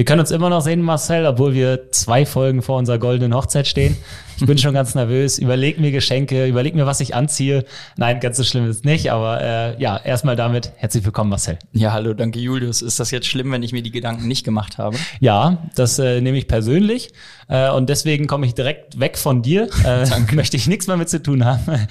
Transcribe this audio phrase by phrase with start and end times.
[0.00, 3.66] Wir können uns immer noch sehen, Marcel, obwohl wir zwei Folgen vor unserer goldenen Hochzeit
[3.66, 3.98] stehen.
[4.38, 5.38] Ich bin schon ganz nervös.
[5.38, 7.66] Überleg mir Geschenke, überleg mir, was ich anziehe.
[7.98, 11.58] Nein, ganz so schlimm ist es nicht, aber äh, ja, erstmal damit herzlich willkommen, Marcel.
[11.74, 12.80] Ja, hallo, danke Julius.
[12.80, 14.96] Ist das jetzt schlimm, wenn ich mir die Gedanken nicht gemacht habe?
[15.20, 17.10] Ja, das äh, nehme ich persönlich
[17.48, 19.68] äh, und deswegen komme ich direkt weg von dir.
[19.84, 21.86] Äh, möchte ich nichts mehr mit zu tun haben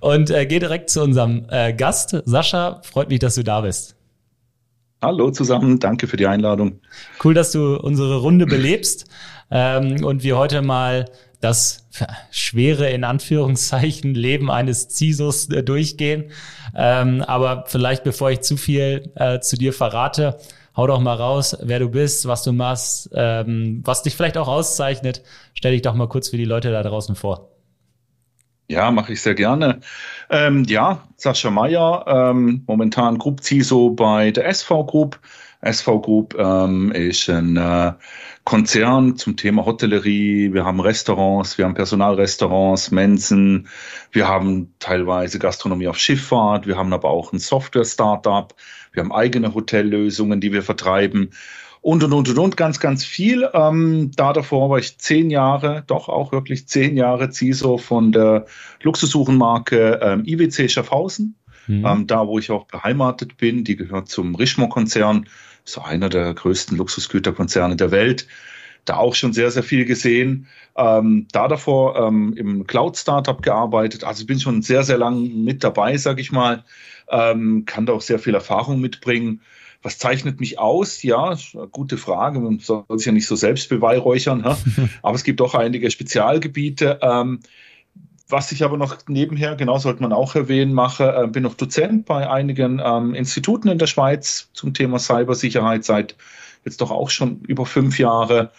[0.00, 2.16] und äh, gehe direkt zu unserem äh, Gast.
[2.24, 3.96] Sascha, freut mich, dass du da bist.
[5.02, 6.80] Hallo zusammen, danke für die Einladung.
[7.24, 9.06] Cool, dass du unsere Runde belebst
[9.50, 11.06] ähm, und wir heute mal
[11.40, 11.88] das
[12.30, 16.30] schwere, in Anführungszeichen, Leben eines CISOs äh, durchgehen.
[16.76, 20.38] Ähm, aber vielleicht, bevor ich zu viel äh, zu dir verrate,
[20.76, 24.48] hau doch mal raus, wer du bist, was du machst, ähm, was dich vielleicht auch
[24.48, 25.22] auszeichnet.
[25.54, 27.48] Stell dich doch mal kurz für die Leute da draußen vor.
[28.70, 29.80] Ja, mache ich sehr gerne.
[30.30, 35.18] Ähm, ja, Sascha Meyer, ähm, momentan Group CISO bei der SV Group.
[35.60, 37.94] SV Group ähm, ist ein äh,
[38.44, 40.52] Konzern zum Thema Hotellerie.
[40.52, 43.66] Wir haben Restaurants, wir haben Personalrestaurants, Mensen,
[44.12, 48.54] wir haben teilweise Gastronomie auf Schifffahrt, wir haben aber auch ein Software-Startup,
[48.92, 51.30] wir haben eigene Hotellösungen, die wir vertreiben
[51.82, 53.48] und und und und und ganz, ganz viel.
[53.54, 58.46] Ähm, da davor war ich zehn Jahre, doch auch wirklich zehn Jahre CISO von der
[58.82, 61.36] Luxussuchenmarke ähm, IWC Schaffhausen.
[61.66, 61.86] Mhm.
[61.86, 65.26] Ähm, da, wo ich auch beheimatet bin, die gehört zum Richemont-Konzern,
[65.64, 68.26] so einer der größten Luxusgüterkonzerne der Welt.
[68.84, 70.48] Da auch schon sehr, sehr viel gesehen.
[70.76, 74.04] Ähm, da davor ähm, im Cloud-Startup gearbeitet.
[74.04, 76.64] Also ich bin schon sehr, sehr lang mit dabei, sag ich mal.
[77.10, 79.40] Ähm, kann da auch sehr viel Erfahrung mitbringen.
[79.82, 81.02] Was zeichnet mich aus?
[81.02, 81.36] Ja,
[81.72, 82.38] gute Frage.
[82.40, 84.44] Man soll sich ja nicht so selbst beweihräuchern.
[85.02, 86.98] aber es gibt auch einige Spezialgebiete.
[87.02, 87.40] Ähm,
[88.28, 92.06] was ich aber noch nebenher, genau sollte man auch erwähnen, mache, äh, bin noch Dozent
[92.06, 96.14] bei einigen ähm, Instituten in der Schweiz zum Thema Cybersicherheit seit
[96.64, 98.52] jetzt doch auch schon über fünf Jahre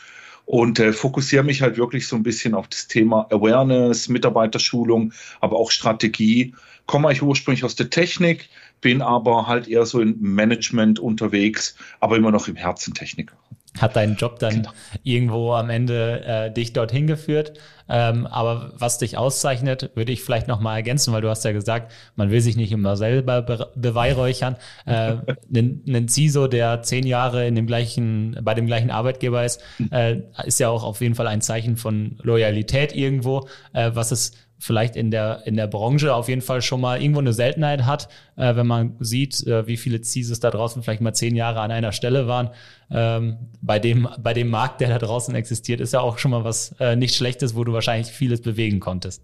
[0.46, 5.58] und äh, fokussiere mich halt wirklich so ein bisschen auf das Thema Awareness, Mitarbeiterschulung, aber
[5.58, 6.54] auch Strategie.
[6.88, 8.50] Komme ich ursprünglich aus der Technik,
[8.82, 13.38] bin aber halt eher so im Management unterwegs, aber immer noch im Herzen Techniker.
[13.80, 14.72] Hat dein Job dann genau.
[15.04, 17.54] irgendwo am Ende äh, dich dorthin geführt?
[17.88, 21.54] Ähm, aber was dich auszeichnet, würde ich vielleicht noch mal ergänzen, weil du hast ja
[21.54, 24.58] gesagt, man will sich nicht immer selber be beweihräuchern.
[24.86, 25.16] Äh,
[25.56, 30.60] ein, CISO, der zehn Jahre in dem gleichen, bei dem gleichen Arbeitgeber ist, äh, ist
[30.60, 35.10] ja auch auf jeden Fall ein Zeichen von Loyalität irgendwo, äh, was es vielleicht in
[35.10, 38.68] der, in der Branche auf jeden Fall schon mal irgendwo eine Seltenheit hat, äh, wenn
[38.68, 42.28] man sieht, äh, wie viele CISOs da draußen vielleicht mal zehn Jahre an einer Stelle
[42.28, 42.52] waren.
[42.92, 46.44] Ähm, bei, dem, bei dem Markt, der da draußen existiert, ist ja auch schon mal
[46.44, 49.24] was äh, nicht Schlechtes, wo du wahrscheinlich vieles bewegen konntest.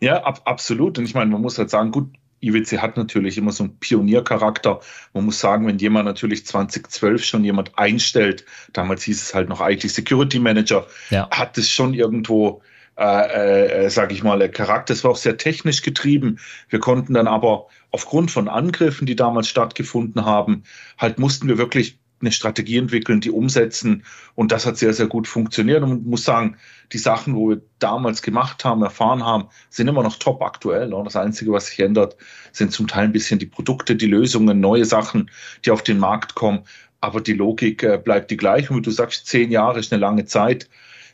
[0.00, 0.98] Ja, ab, absolut.
[0.98, 2.08] Und ich meine, man muss halt sagen, gut,
[2.40, 4.80] IWC hat natürlich immer so einen Pioniercharakter.
[5.12, 9.60] Man muss sagen, wenn jemand natürlich 2012 schon jemand einstellt, damals hieß es halt noch
[9.60, 11.30] eigentlich Security Manager, ja.
[11.30, 12.60] hat es schon irgendwo
[12.98, 14.92] äh, äh, sage ich mal, Charakter.
[14.92, 16.38] Es war auch sehr technisch getrieben.
[16.68, 20.62] Wir konnten dann aber aufgrund von Angriffen, die damals stattgefunden haben,
[20.98, 24.04] halt mussten wir wirklich eine Strategie entwickeln, die umsetzen.
[24.34, 25.82] Und das hat sehr, sehr gut funktioniert.
[25.82, 26.56] Und muss sagen,
[26.92, 30.94] die Sachen, wo wir damals gemacht haben, erfahren haben, sind immer noch top aktuell.
[30.94, 32.16] Und das Einzige, was sich ändert,
[32.52, 35.30] sind zum Teil ein bisschen die Produkte, die Lösungen, neue Sachen,
[35.64, 36.62] die auf den Markt kommen.
[37.00, 38.70] Aber die Logik äh, bleibt die gleiche.
[38.70, 40.68] Und wie du sagst, zehn Jahre ist eine lange Zeit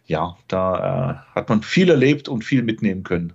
[0.07, 3.33] ja, da äh, hat man viel erlebt und viel mitnehmen können.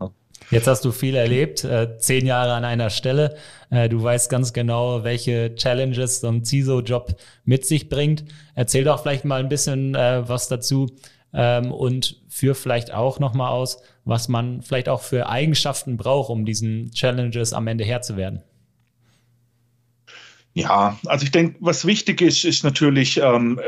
[0.52, 3.36] Jetzt hast du viel erlebt, äh, zehn Jahre an einer Stelle.
[3.72, 7.16] Äh, du weißt ganz genau, welche Challenges so ein CISO-Job
[7.46, 8.26] mit sich bringt.
[8.54, 10.88] Erzähl doch vielleicht mal ein bisschen äh, was dazu
[11.34, 16.46] ähm, und führ vielleicht auch nochmal aus, was man vielleicht auch für Eigenschaften braucht, um
[16.46, 18.44] diesen Challenges am Ende Herr zu werden.
[20.54, 23.60] Ja, also ich denke, was wichtig ist, ist natürlich ähm,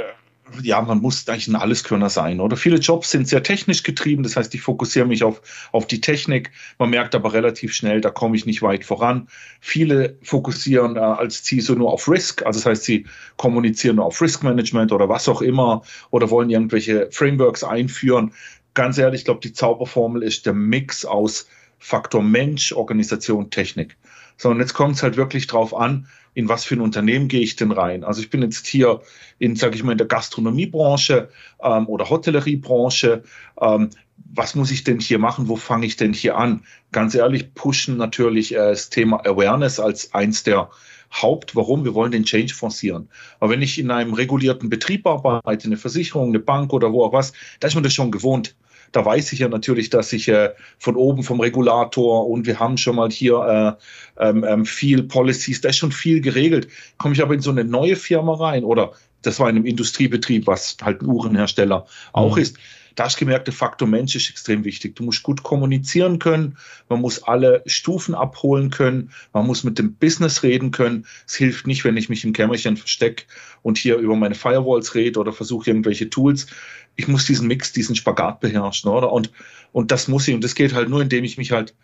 [0.62, 2.58] ja, man muss eigentlich ein Alleskönner sein, oder?
[2.58, 5.42] Viele Jobs sind sehr technisch getrieben, das heißt, ich fokussiere mich auf,
[5.72, 6.52] auf die Technik.
[6.80, 9.28] Man merkt aber relativ schnell, da komme ich nicht weit voran.
[9.60, 13.06] Viele fokussieren äh, als CISO nur auf Risk, also das heißt, sie
[13.38, 18.34] kommunizieren nur auf Risk Management oder was auch immer oder wollen irgendwelche Frameworks einführen.
[18.74, 21.48] Ganz ehrlich, ich glaube, die Zauberformel ist der Mix aus
[21.80, 23.98] Faktor Mensch, Organisation, Technik.
[24.38, 26.08] So, und jetzt kommt es halt wirklich drauf an,
[26.38, 28.04] in was für ein Unternehmen gehe ich denn rein?
[28.04, 29.02] Also ich bin jetzt hier
[29.40, 31.30] in, sage ich mal, in der Gastronomiebranche
[31.64, 33.24] ähm, oder Hotelleriebranche.
[33.60, 33.90] Ähm,
[34.36, 35.48] was muss ich denn hier machen?
[35.48, 36.64] Wo fange ich denn hier an?
[36.92, 40.70] Ganz ehrlich, pushen natürlich äh, das Thema Awareness als eins der
[41.12, 43.10] Haupt, warum wir wollen den Change forcieren.
[43.40, 47.14] Aber wenn ich in einem regulierten Betrieb arbeite, eine Versicherung, eine Bank oder wo auch
[47.14, 48.56] was, da ist man das schon gewohnt.
[48.98, 50.50] Da weiß ich ja natürlich, dass ich äh,
[50.80, 53.78] von oben vom Regulator und wir haben schon mal hier
[54.18, 56.68] äh, ähm, ähm, viel Policies, da ist schon viel geregelt.
[56.98, 60.48] Komme ich aber in so eine neue Firma rein oder das war in einem Industriebetrieb,
[60.48, 62.42] was halt ein Uhrenhersteller auch mhm.
[62.42, 62.58] ist,
[62.98, 64.96] da hast du gemerkt, der Faktor Mensch ist extrem wichtig.
[64.96, 66.58] Du musst gut kommunizieren können,
[66.90, 71.06] man muss alle Stufen abholen können, man muss mit dem Business reden können.
[71.28, 73.26] Es hilft nicht, wenn ich mich im Kämmerchen verstecke
[73.62, 76.48] und hier über meine Firewalls rede oder versuche irgendwelche Tools.
[76.96, 79.12] Ich muss diesen Mix, diesen Spagat beherrschen, oder?
[79.12, 79.32] Und,
[79.72, 80.34] und das muss ich.
[80.34, 81.76] Und das geht halt nur, indem ich mich halt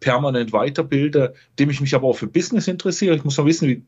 [0.00, 3.14] permanent weiterbilde, indem ich mich aber auch für Business interessiere.
[3.14, 3.82] Ich muss noch wissen, wie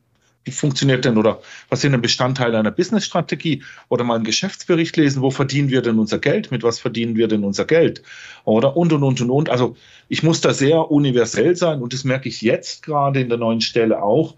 [0.44, 5.22] wie funktioniert denn oder was sind denn Bestandteile einer Businessstrategie oder mal einen Geschäftsbericht lesen,
[5.22, 8.02] wo verdienen wir denn unser Geld, mit was verdienen wir denn unser Geld
[8.44, 9.50] oder und und und und und.
[9.50, 9.76] Also
[10.08, 13.60] ich muss da sehr universell sein und das merke ich jetzt gerade in der neuen
[13.60, 14.34] Stelle auch.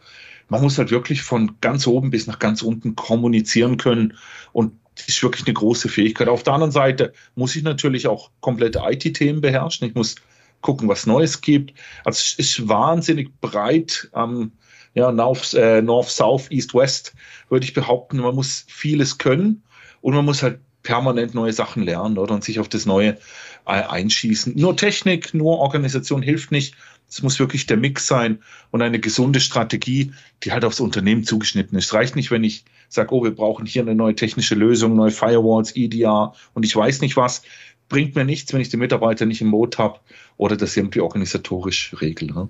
[0.48, 4.16] Man muss halt wirklich von ganz oben bis nach ganz unten kommunizieren können
[4.52, 6.28] und das ist wirklich eine große Fähigkeit.
[6.28, 9.86] Auf der anderen Seite muss ich natürlich auch komplette IT-Themen beherrschen.
[9.86, 10.14] Ich muss
[10.62, 11.74] gucken, was Neues gibt.
[12.04, 14.08] Also es ist wahnsinnig breit.
[14.14, 14.52] Ähm,
[14.96, 17.14] ja, North, äh, North, South, East, West,
[17.50, 18.16] würde ich behaupten.
[18.16, 19.62] Man muss vieles können
[20.00, 23.18] und man muss halt permanent neue Sachen lernen oder und sich auf das Neue
[23.66, 24.54] äh, einschießen.
[24.56, 26.76] Nur Technik, nur Organisation hilft nicht.
[27.08, 28.38] Es muss wirklich der Mix sein
[28.70, 30.12] und eine gesunde Strategie,
[30.42, 31.86] die halt aufs Unternehmen zugeschnitten ist.
[31.86, 35.10] Es reicht nicht, wenn ich sage, oh, wir brauchen hier eine neue technische Lösung, neue
[35.10, 37.42] Firewalls, EDR und ich weiß nicht was.
[37.88, 40.00] Bringt mir nichts, wenn ich die Mitarbeiter nicht im Mode habe
[40.38, 42.32] oder das irgendwie organisatorisch regle.
[42.32, 42.48] Ne?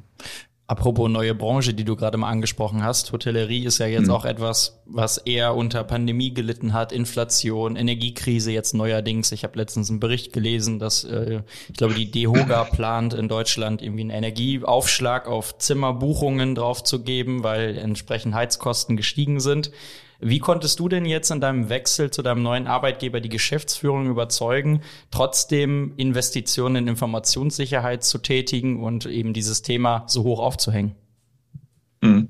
[0.69, 4.15] Apropos neue Branche, die du gerade mal angesprochen hast, Hotellerie ist ja jetzt mhm.
[4.15, 9.31] auch etwas, was eher unter Pandemie gelitten hat, Inflation, Energiekrise jetzt neuerdings.
[9.31, 13.81] Ich habe letztens einen Bericht gelesen, dass äh, ich glaube, die DEHOGA plant in Deutschland
[13.81, 19.71] irgendwie einen Energieaufschlag auf Zimmerbuchungen draufzugeben, weil entsprechend Heizkosten gestiegen sind.
[20.21, 24.83] Wie konntest du denn jetzt in deinem Wechsel zu deinem neuen Arbeitgeber die Geschäftsführung überzeugen,
[25.11, 30.95] trotzdem Investitionen in Informationssicherheit zu tätigen und eben dieses Thema so hoch aufzuhängen?
[32.01, 32.29] Mhm.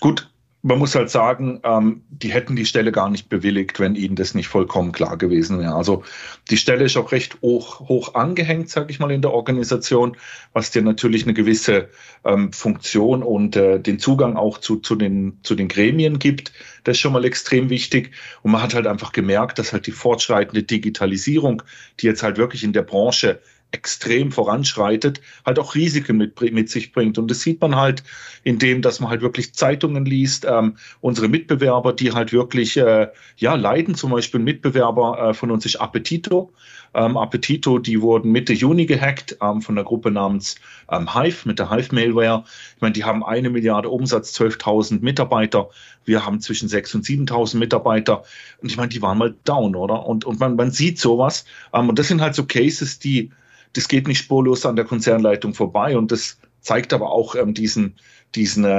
[0.00, 0.33] Gut,
[0.64, 4.34] man muss halt sagen, ähm, die hätten die Stelle gar nicht bewilligt, wenn ihnen das
[4.34, 5.74] nicht vollkommen klar gewesen wäre.
[5.74, 6.04] Also
[6.48, 10.16] die Stelle ist auch recht hoch, hoch angehängt, sage ich mal, in der Organisation,
[10.54, 11.90] was dir natürlich eine gewisse
[12.24, 16.54] ähm, Funktion und äh, den Zugang auch zu, zu, den, zu den Gremien gibt.
[16.84, 18.12] Das ist schon mal extrem wichtig.
[18.40, 21.62] Und man hat halt einfach gemerkt, dass halt die fortschreitende Digitalisierung,
[22.00, 23.38] die jetzt halt wirklich in der Branche
[23.74, 27.18] extrem voranschreitet, halt auch Risiken mit, mit sich bringt.
[27.18, 28.04] Und das sieht man halt
[28.44, 33.08] in dem, dass man halt wirklich Zeitungen liest, ähm, unsere Mitbewerber, die halt wirklich äh,
[33.36, 36.52] ja leiden, zum Beispiel ein Mitbewerber äh, von uns ist Appetito.
[36.94, 40.54] Ähm, Appetito, die wurden Mitte Juni gehackt ähm, von der Gruppe namens
[40.88, 42.44] ähm, Hive mit der Hive-Malware.
[42.76, 45.70] Ich meine, die haben eine Milliarde Umsatz, 12.000 Mitarbeiter.
[46.04, 48.22] Wir haben zwischen 6.000 und 7.000 Mitarbeiter.
[48.62, 50.06] Und ich meine, die waren mal down, oder?
[50.06, 51.44] Und, und man, man sieht sowas.
[51.72, 53.32] Ähm, und das sind halt so Cases, die
[53.74, 57.96] das geht nicht spurlos an der Konzernleitung vorbei und das zeigt aber auch ähm, diesen,
[58.34, 58.70] diesen äh,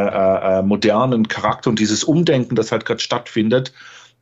[0.60, 3.74] äh, modernen Charakter und dieses Umdenken, das halt gerade stattfindet.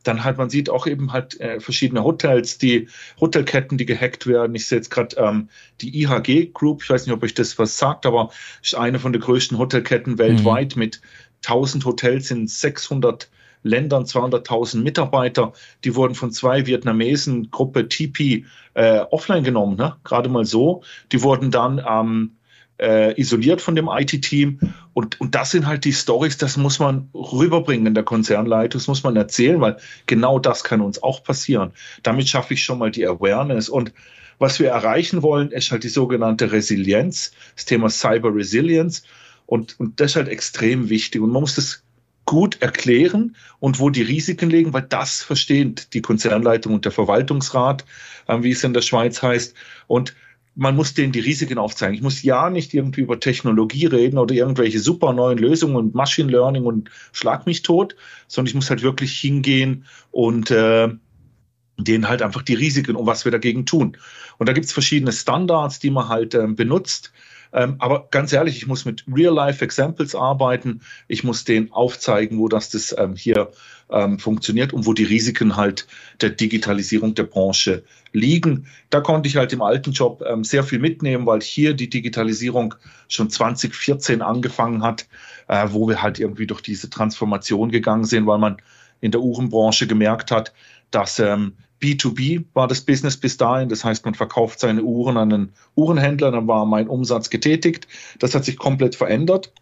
[0.02, 4.54] Dann halt, man sieht auch eben halt äh, verschiedene Hotels, die Hotelketten, die gehackt werden.
[4.54, 5.48] Ich sehe jetzt gerade ähm,
[5.80, 8.30] die IHG Group, ich weiß nicht, ob euch das was sagt, aber
[8.62, 10.80] ist eine von der größten Hotelketten weltweit mhm.
[10.80, 11.00] mit
[11.46, 13.30] 1000 Hotels in 600
[13.64, 15.52] Ländern 200.000 Mitarbeiter.
[15.82, 18.44] Die wurden von zwei Vietnamesen, Gruppe TP,
[18.74, 19.96] äh, offline genommen, ne?
[20.04, 20.82] gerade mal so.
[21.10, 22.36] Die wurden dann ähm,
[22.78, 24.60] äh, isoliert von dem IT-Team.
[24.92, 28.88] Und, und das sind halt die Stories, das muss man rüberbringen in der Konzernleitung, das
[28.88, 31.72] muss man erzählen, weil genau das kann uns auch passieren.
[32.02, 33.68] Damit schaffe ich schon mal die Awareness.
[33.68, 33.92] Und
[34.38, 39.04] was wir erreichen wollen, ist halt die sogenannte Resilienz, das Thema Cyber Resilience.
[39.46, 41.20] Und, und das ist halt extrem wichtig.
[41.20, 41.83] Und man muss das
[42.24, 47.84] gut erklären und wo die Risiken liegen, weil das versteht die Konzernleitung und der Verwaltungsrat,
[48.26, 49.54] äh, wie es in der Schweiz heißt.
[49.86, 50.14] Und
[50.56, 51.94] man muss denen die Risiken aufzeigen.
[51.94, 56.30] Ich muss ja nicht irgendwie über Technologie reden oder irgendwelche super neuen Lösungen und Machine
[56.30, 57.96] Learning und schlag mich tot,
[58.28, 60.88] sondern ich muss halt wirklich hingehen und äh,
[61.76, 63.96] denen halt einfach die Risiken und was wir dagegen tun.
[64.38, 67.12] Und da gibt es verschiedene Standards, die man halt äh, benutzt.
[67.54, 70.80] Ähm, aber ganz ehrlich, ich muss mit Real-Life-Examples arbeiten.
[71.06, 73.52] Ich muss denen aufzeigen, wo das, das ähm, hier
[73.90, 75.86] ähm, funktioniert und wo die Risiken halt
[76.20, 78.66] der Digitalisierung der Branche liegen.
[78.90, 82.74] Da konnte ich halt im alten Job ähm, sehr viel mitnehmen, weil hier die Digitalisierung
[83.08, 85.06] schon 2014 angefangen hat,
[85.46, 88.56] äh, wo wir halt irgendwie durch diese Transformation gegangen sind, weil man
[89.00, 90.52] in der Uhrenbranche gemerkt hat,
[90.90, 93.68] dass ähm, B2B war das Business bis dahin.
[93.68, 97.86] Das heißt, man verkauft seine Uhren an einen Uhrenhändler, dann war mein Umsatz getätigt.
[98.18, 99.52] Das hat sich komplett verändert.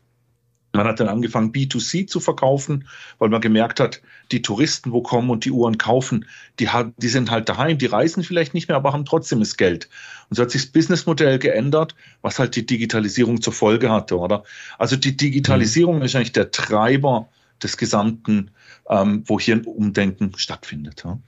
[0.74, 2.88] Man hat dann angefangen, B2C zu verkaufen,
[3.18, 4.00] weil man gemerkt hat,
[4.30, 6.24] die Touristen, wo kommen und die Uhren kaufen,
[6.58, 9.90] die, die sind halt daheim, die reisen vielleicht nicht mehr, aber haben trotzdem das Geld.
[10.30, 14.44] Und so hat sich das Businessmodell geändert, was halt die Digitalisierung zur Folge hatte, oder?
[14.78, 16.02] Also die Digitalisierung mhm.
[16.02, 17.28] ist eigentlich der Treiber
[17.62, 18.50] des gesamten,
[18.88, 21.02] ähm, wo hier ein Umdenken stattfindet.
[21.04, 21.18] Ja?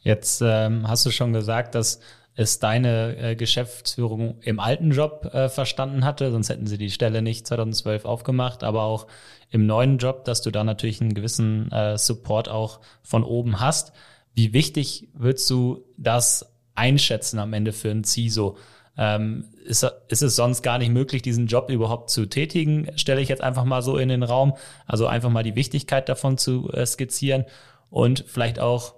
[0.00, 2.00] Jetzt ähm, hast du schon gesagt, dass
[2.34, 7.22] es deine äh, Geschäftsführung im alten Job äh, verstanden hatte, sonst hätten sie die Stelle
[7.22, 9.06] nicht 2012 aufgemacht, aber auch
[9.50, 13.92] im neuen Job, dass du da natürlich einen gewissen äh, Support auch von oben hast.
[14.32, 18.56] Wie wichtig würdest du das einschätzen am Ende für ein CISO?
[18.96, 22.90] Ähm, ist, ist es sonst gar nicht möglich, diesen Job überhaupt zu tätigen?
[22.96, 24.54] Stelle ich jetzt einfach mal so in den Raum.
[24.86, 27.44] Also einfach mal die Wichtigkeit davon zu äh, skizzieren
[27.90, 28.94] und vielleicht auch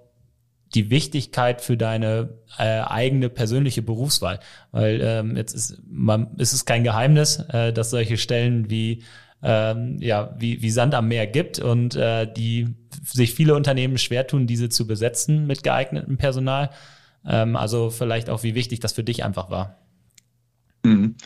[0.75, 4.41] die Wichtigkeit für deine äh, eigene persönliche Berufswahl.
[4.71, 9.03] Weil ähm, jetzt ist, man, ist es kein Geheimnis, äh, dass solche Stellen wie
[9.43, 12.69] ähm, ja, wie, wie Sand am Meer gibt und äh, die
[13.05, 16.71] sich viele Unternehmen schwer tun, diese zu besetzen mit geeignetem Personal.
[17.27, 19.79] Ähm, also vielleicht auch, wie wichtig das für dich einfach war.
[20.85, 21.17] Mhm.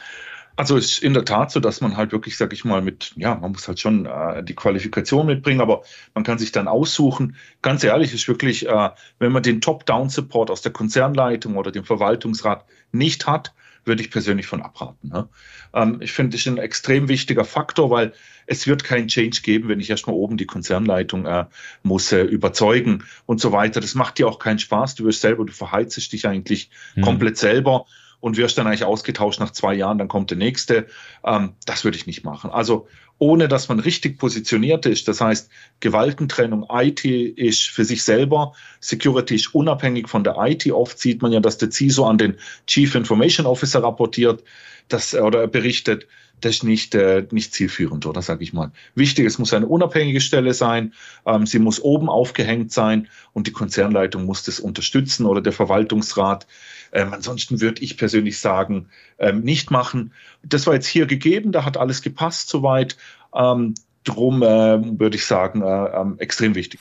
[0.57, 3.13] Also es ist in der Tat so, dass man halt wirklich, sag ich mal, mit,
[3.17, 5.83] ja, man muss halt schon äh, die Qualifikation mitbringen, aber
[6.15, 7.37] man kann sich dann aussuchen.
[7.61, 12.65] Ganz ehrlich, ist wirklich, äh, wenn man den Top-Down-Support aus der Konzernleitung oder dem Verwaltungsrat
[12.91, 13.53] nicht hat,
[13.85, 15.09] würde ich persönlich von abraten.
[15.09, 15.29] Ne?
[15.73, 18.13] Ähm, ich finde, das ist ein extrem wichtiger Faktor, weil
[18.47, 21.45] es wird keinen Change geben, wenn ich erstmal oben die Konzernleitung äh,
[21.83, 23.81] muss äh, überzeugen und so weiter.
[23.81, 24.97] Das macht dir auch keinen Spaß.
[24.97, 27.03] Du wirst selber, du verheizest dich eigentlich mhm.
[27.03, 27.87] komplett selber
[28.21, 30.87] und wirst dann eigentlich ausgetauscht nach zwei Jahren, dann kommt der nächste.
[31.25, 32.51] Ähm, das würde ich nicht machen.
[32.51, 38.53] Also ohne dass man richtig positioniert ist, das heißt Gewaltentrennung, IT ist für sich selber,
[38.81, 40.71] Security ist unabhängig von der IT.
[40.71, 44.43] Oft sieht man ja, dass der CISO an den Chief Information Officer rapportiert
[44.89, 46.07] das, oder berichtet
[46.41, 48.71] das ist nicht, äh, nicht zielführend, oder sage ich mal.
[48.95, 50.93] Wichtig, es muss eine unabhängige Stelle sein,
[51.25, 56.47] ähm, sie muss oben aufgehängt sein und die Konzernleitung muss das unterstützen oder der Verwaltungsrat.
[56.93, 58.89] Ähm, ansonsten würde ich persönlich sagen,
[59.19, 60.13] ähm, nicht machen.
[60.43, 62.97] Das war jetzt hier gegeben, da hat alles gepasst soweit.
[63.35, 63.75] Ähm,
[64.05, 66.81] drum äh, würde ich sagen, äh, äh, extrem wichtig.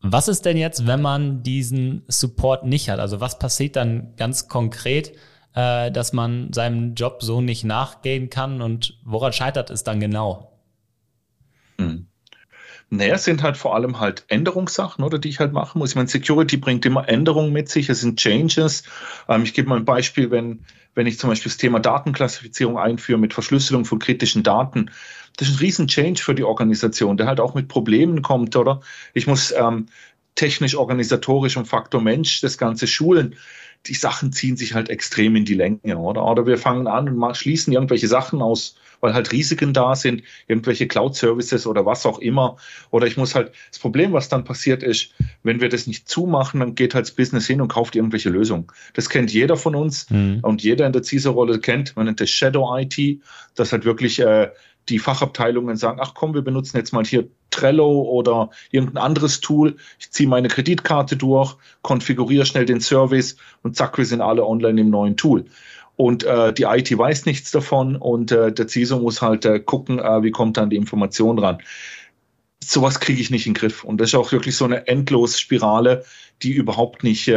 [0.00, 2.98] Was ist denn jetzt, wenn man diesen Support nicht hat?
[2.98, 5.12] Also was passiert dann ganz konkret?
[5.54, 10.52] Äh, dass man seinem Job so nicht nachgehen kann und woran scheitert es dann genau?
[11.78, 12.06] Hm.
[12.94, 15.90] Naja, es sind halt vor allem halt Änderungssachen, oder die ich halt machen muss.
[15.90, 18.82] Ich meine, Security bringt immer Änderungen mit sich, es sind Changes.
[19.30, 23.18] Ähm, ich gebe mal ein Beispiel, wenn, wenn ich zum Beispiel das Thema Datenklassifizierung einführe
[23.18, 24.90] mit Verschlüsselung von kritischen Daten.
[25.38, 28.82] Das ist ein riesen Change für die Organisation, der halt auch mit Problemen kommt, oder?
[29.14, 29.86] Ich muss ähm,
[30.34, 33.36] technisch, organisatorisch und Faktor Mensch das Ganze schulen
[33.86, 36.24] die Sachen ziehen sich halt extrem in die Länge, oder?
[36.24, 40.86] Oder wir fangen an und schließen irgendwelche Sachen aus, weil halt Risiken da sind, irgendwelche
[40.86, 42.56] Cloud-Services oder was auch immer.
[42.90, 45.10] Oder ich muss halt, das Problem, was dann passiert ist,
[45.42, 48.68] wenn wir das nicht zumachen, dann geht halt das Business hin und kauft irgendwelche Lösungen.
[48.94, 50.38] Das kennt jeder von uns mhm.
[50.42, 53.20] und jeder in der CISO-Rolle kennt, man nennt das Shadow IT,
[53.56, 54.50] das halt wirklich äh,
[54.88, 59.76] die Fachabteilungen sagen, ach komm, wir benutzen jetzt mal hier Trello oder irgendein anderes Tool.
[59.98, 64.80] Ich ziehe meine Kreditkarte durch, konfiguriere schnell den Service und zack, wir sind alle online
[64.80, 65.44] im neuen Tool.
[65.96, 69.98] Und äh, die IT weiß nichts davon und äh, der CISO muss halt äh, gucken,
[69.98, 71.58] äh, wie kommt dann die Information ran.
[72.64, 73.84] Sowas kriege ich nicht in den Griff.
[73.84, 76.04] Und das ist auch wirklich so eine endlose Spirale,
[76.42, 77.30] die überhaupt nicht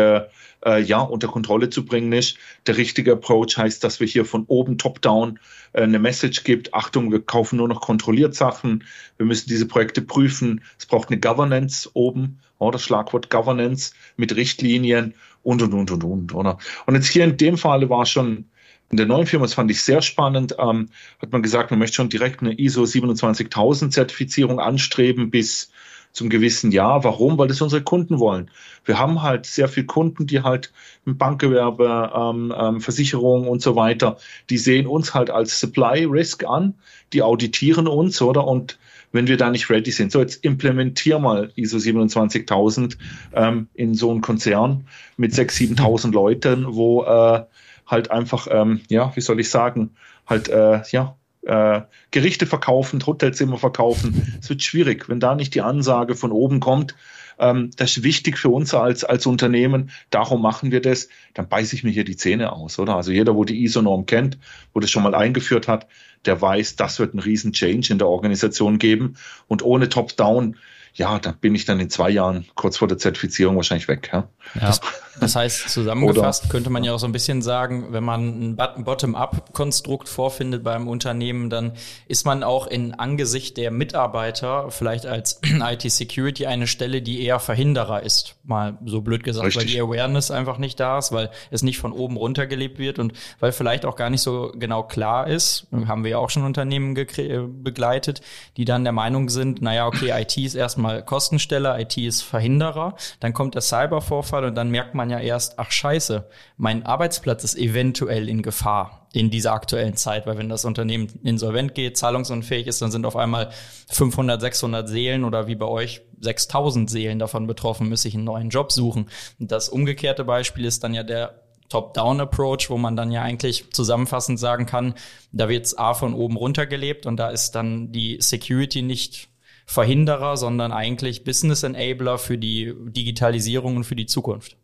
[0.66, 2.38] äh, ja, unter Kontrolle zu bringen ist.
[2.68, 5.40] Der richtige Approach heißt, dass wir hier von oben top-down
[5.74, 6.74] äh, eine Message gibt.
[6.74, 8.84] Achtung, wir kaufen nur noch kontrolliert Sachen.
[9.18, 10.62] Wir müssen diese Projekte prüfen.
[10.78, 16.04] Es braucht eine Governance oben, oder das Schlagwort Governance mit Richtlinien und, und, und, und,
[16.04, 16.58] und, oder?
[16.86, 18.46] Und jetzt hier in dem Fall war schon
[18.92, 21.96] in der neuen Firma, das fand ich sehr spannend, ähm, hat man gesagt, man möchte
[21.96, 25.72] schon direkt eine ISO 27000 Zertifizierung anstreben bis
[26.16, 27.04] zum gewissen Jahr.
[27.04, 27.38] Warum?
[27.38, 28.50] Weil das unsere Kunden wollen.
[28.86, 30.72] Wir haben halt sehr viele Kunden, die halt
[31.06, 34.18] im Bankgewerbe, ähm, ähm, Versicherungen und so weiter,
[34.50, 36.76] die sehen uns halt als Supply Risk an,
[37.14, 38.48] die auditieren uns, oder?
[38.48, 38.80] Und
[39.12, 40.12] wenn wir da nicht ready sind.
[40.12, 42.98] So, jetzt implementier mal ISO 27000
[43.34, 47.44] ähm, in so einen Konzern mit 6.000, 7.000 Leuten, wo äh,
[47.86, 49.92] halt einfach, ähm, ja, wie soll ich sagen,
[50.28, 54.38] halt, äh, ja, äh, Gerichte verkaufen, Hotelzimmer verkaufen.
[54.42, 56.96] Es wird schwierig, wenn da nicht die Ansage von oben kommt,
[57.38, 61.76] ähm, das ist wichtig für uns als, als Unternehmen, darum machen wir das, dann beiße
[61.76, 62.96] ich mir hier die Zähne aus, oder?
[62.96, 64.38] Also jeder, wo die ISO-Norm kennt,
[64.74, 65.88] wo das schon mal eingeführt hat,
[66.26, 69.18] der weiß, das wird einen riesen Change in der Organisation geben.
[69.48, 70.56] Und ohne Top-Down
[70.98, 74.10] ja, da bin ich dann in zwei Jahren kurz vor der Zertifizierung wahrscheinlich weg.
[74.14, 74.30] Ja.
[74.60, 74.74] ja.
[75.20, 80.08] Das, heißt, zusammengefasst könnte man ja auch so ein bisschen sagen, wenn man ein Bottom-up-Konstrukt
[80.08, 81.74] vorfindet beim Unternehmen, dann
[82.08, 88.04] ist man auch in Angesicht der Mitarbeiter vielleicht als IT-Security eine Stelle, die eher Verhinderer
[88.04, 88.36] ist.
[88.44, 89.64] Mal so blöd gesagt, Richtig.
[89.64, 93.00] weil die Awareness einfach nicht da ist, weil es nicht von oben runter gelebt wird
[93.00, 96.44] und weil vielleicht auch gar nicht so genau klar ist, haben wir ja auch schon
[96.44, 98.22] Unternehmen begleitet,
[98.58, 102.96] die dann der Meinung sind, naja, okay, IT ist erstmal erstmal Kostensteller, IT ist Verhinderer,
[103.20, 107.58] dann kommt der Cybervorfall und dann merkt man ja erst, ach scheiße, mein Arbeitsplatz ist
[107.58, 112.82] eventuell in Gefahr in dieser aktuellen Zeit, weil wenn das Unternehmen insolvent geht, zahlungsunfähig ist,
[112.82, 113.52] dann sind auf einmal
[113.90, 118.50] 500, 600 Seelen oder wie bei euch 6000 Seelen davon betroffen, müsste ich einen neuen
[118.50, 119.08] Job suchen.
[119.40, 124.40] Und das umgekehrte Beispiel ist dann ja der Top-Down-Approach, wo man dann ja eigentlich zusammenfassend
[124.40, 124.94] sagen kann,
[125.32, 129.30] da wird es A von oben runter gelebt und da ist dann die Security nicht
[129.66, 134.58] Verhinderer, sondern eigentlich Business Enabler für die Digitalisierung und für die Zukunft.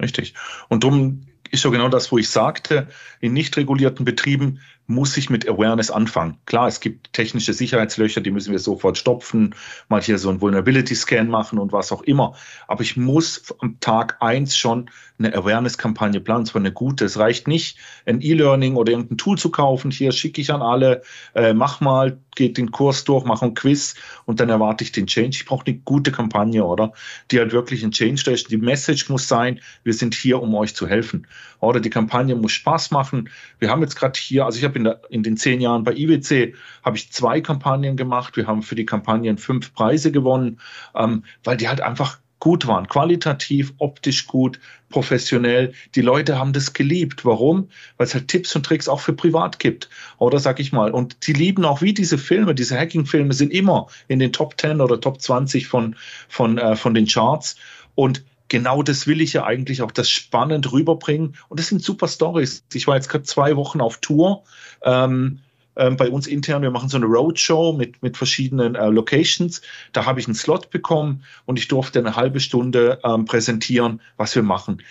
[0.00, 0.34] Richtig.
[0.68, 2.88] Und darum ist so genau das, wo ich sagte,
[3.20, 6.36] in nicht regulierten Betrieben muss ich mit Awareness anfangen.
[6.46, 9.54] Klar, es gibt technische Sicherheitslöcher, die müssen wir sofort stopfen,
[9.88, 12.34] mal hier so einen Vulnerability Scan machen und was auch immer.
[12.66, 17.04] Aber ich muss am Tag eins schon eine Awareness-Kampagne planen, zwar eine gute.
[17.04, 19.92] Es reicht nicht, ein E-Learning oder irgendein Tool zu kaufen.
[19.92, 21.02] Hier schicke ich an alle,
[21.34, 25.06] äh, mach mal, geht den Kurs durch, mach ein Quiz und dann erwarte ich den
[25.06, 25.36] Change.
[25.36, 26.92] Ich brauche eine gute Kampagne, oder?
[27.30, 28.24] Die halt wirklich ein Change.
[28.48, 31.26] Die Message muss sein, wir sind hier, um euch zu helfen.
[31.60, 33.28] Oder die Kampagne muss Spaß machen.
[33.58, 36.54] Wir haben jetzt gerade hier, also ich habe in, in den zehn Jahren bei IWC,
[36.82, 38.36] habe ich zwei Kampagnen gemacht.
[38.36, 40.60] Wir haben für die Kampagnen fünf Preise gewonnen,
[40.94, 45.72] ähm, weil die halt einfach gut waren, qualitativ, optisch gut, professionell.
[45.94, 47.24] Die Leute haben das geliebt.
[47.24, 47.68] Warum?
[47.96, 49.88] Weil es halt Tipps und Tricks auch für privat gibt.
[50.18, 50.90] Oder sag ich mal.
[50.90, 52.54] Und die lieben auch wie diese Filme.
[52.54, 55.94] Diese Hacking-Filme sind immer in den Top 10 oder Top 20 von,
[56.28, 57.56] von, äh, von den Charts.
[57.94, 61.36] Und genau das will ich ja eigentlich auch das spannend rüberbringen.
[61.48, 62.64] Und das sind super Stories.
[62.74, 64.44] Ich war jetzt gerade zwei Wochen auf Tour.
[64.82, 65.38] Ähm,
[65.76, 69.62] ähm, bei uns intern, wir machen so eine Roadshow mit, mit verschiedenen äh, Locations.
[69.92, 74.34] Da habe ich einen Slot bekommen und ich durfte eine halbe Stunde ähm, präsentieren, was
[74.34, 74.82] wir machen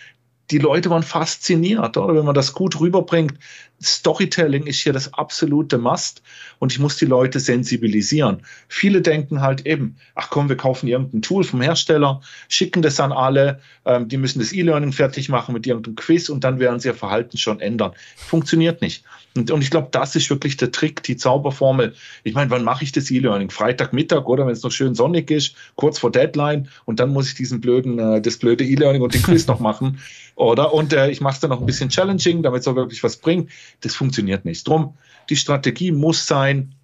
[0.52, 2.16] die Leute waren fasziniert, oder?
[2.16, 3.34] Wenn man das gut rüberbringt.
[3.82, 6.22] Storytelling ist hier das absolute Must
[6.60, 8.42] und ich muss die Leute sensibilisieren.
[8.68, 13.12] Viele denken halt eben, ach komm, wir kaufen irgendein Tool vom Hersteller, schicken das an
[13.12, 16.90] alle, ähm, die müssen das E-Learning fertig machen mit irgendeinem Quiz und dann werden sie
[16.90, 17.94] ihr Verhalten schon ändern.
[18.16, 19.04] Funktioniert nicht.
[19.36, 21.94] Und, und ich glaube, das ist wirklich der Trick, die Zauberformel.
[22.24, 23.50] Ich meine, wann mache ich das E-Learning?
[23.50, 27.36] Freitagmittag oder wenn es noch schön sonnig ist, kurz vor Deadline und dann muss ich
[27.36, 30.00] diesen blöden, äh, das blöde E-Learning und den Quiz noch machen.
[30.36, 30.74] Oder?
[30.74, 33.18] Und äh, ich mache es dann noch ein bisschen challenging, damit es auch wirklich was
[33.18, 33.50] bringt.
[33.82, 34.68] Das funktioniert nicht.
[34.68, 34.98] Drum,
[35.30, 36.76] die Strategie muss sein,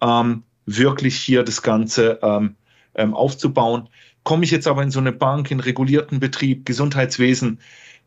[0.00, 2.56] ähm, wirklich hier das Ganze ähm,
[2.94, 3.88] ähm, aufzubauen.
[4.22, 7.58] Komme ich jetzt aber in so eine Bank, in regulierten Betrieb, Gesundheitswesen,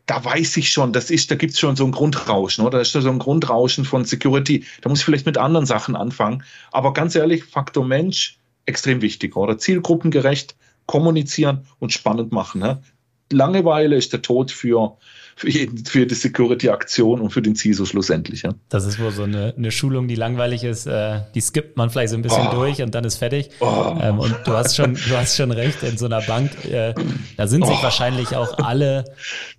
[0.08, 2.78] da weiß ich schon, das ist, da gibt's schon so ein Grundrauschen, oder?
[2.78, 4.64] Da ist so ein Grundrauschen von Security.
[4.80, 6.42] Da muss ich vielleicht mit anderen Sachen anfangen.
[6.72, 9.58] Aber ganz ehrlich, Faktor Mensch, extrem wichtig, oder?
[9.58, 12.62] Zielgruppengerecht kommunizieren und spannend machen.
[12.62, 12.82] Ne?
[13.30, 14.96] Langeweile ist der Tod für,
[15.38, 18.42] für, jeden, für die Security-Aktion und für den CISO schlussendlich.
[18.42, 18.54] Ja.
[18.70, 20.86] Das ist wohl so eine, eine Schulung, die langweilig ist.
[20.86, 22.54] Äh, die skippt man vielleicht so ein bisschen oh.
[22.56, 23.50] durch und dann ist fertig.
[23.60, 23.94] Oh.
[24.00, 26.92] Ähm, und du hast schon, du hast schon recht, in so einer Bank, äh,
[27.36, 27.82] da sind sich oh.
[27.84, 29.04] wahrscheinlich auch alle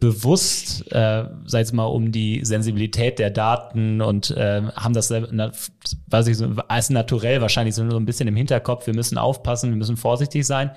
[0.02, 5.52] bewusst, äh, sei es mal um die Sensibilität der Daten und äh, haben das, na,
[6.08, 8.86] weiß ich, so, als naturell wahrscheinlich so ein bisschen im Hinterkopf.
[8.86, 10.72] Wir müssen aufpassen, wir müssen vorsichtig sein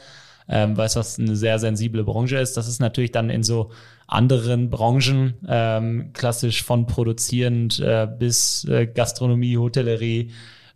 [0.48, 2.56] ähm, weil es was eine sehr sensible Branche ist.
[2.56, 3.70] Das ist natürlich dann in so
[4.12, 10.30] anderen Branchen, ähm, klassisch von produzierend äh, bis äh, Gastronomie, Hotellerie,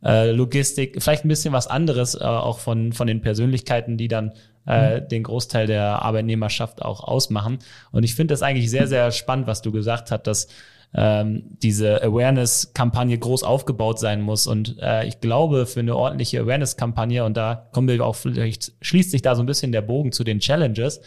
[0.05, 4.33] äh, Logistik, vielleicht ein bisschen was anderes, äh, auch von, von den Persönlichkeiten, die dann
[4.67, 5.09] äh, mhm.
[5.09, 7.59] den Großteil der Arbeitnehmerschaft auch ausmachen.
[7.93, 10.49] Und ich finde das eigentlich sehr, sehr spannend, was du gesagt hast, dass
[10.95, 14.47] ähm, diese Awareness-Kampagne groß aufgebaut sein muss.
[14.47, 19.11] Und äh, ich glaube, für eine ordentliche Awareness-Kampagne, und da kommen wir auch, vielleicht schließt
[19.11, 21.01] sich da so ein bisschen der Bogen zu den Challenges,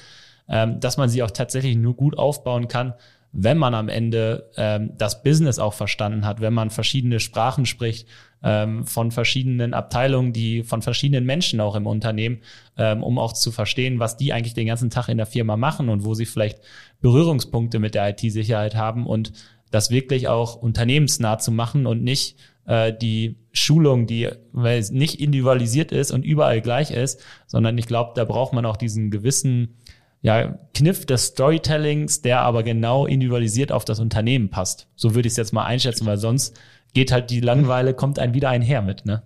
[0.50, 2.96] dass man sie auch tatsächlich nur gut aufbauen kann,
[3.32, 8.08] wenn man am Ende ähm, das Business auch verstanden hat, wenn man verschiedene Sprachen spricht,
[8.42, 12.40] ähm, von verschiedenen Abteilungen, die von verschiedenen Menschen auch im Unternehmen,
[12.78, 15.90] ähm, um auch zu verstehen, was die eigentlich den ganzen Tag in der Firma machen
[15.90, 16.60] und wo sie vielleicht
[17.02, 19.34] Berührungspunkte mit der IT-Sicherheit haben und
[19.72, 25.20] das wirklich auch unternehmensnah zu machen und nicht äh, die Schulung, die weil es nicht
[25.20, 29.76] individualisiert ist und überall gleich ist, sondern ich glaube, da braucht man auch diesen gewissen
[30.22, 34.88] ja, Kniff des Storytellings, der aber genau individualisiert auf das Unternehmen passt.
[34.96, 36.60] So würde ich es jetzt mal einschätzen, weil sonst
[36.94, 39.24] geht halt die Langeweile, kommt ein wieder einher mit, ne?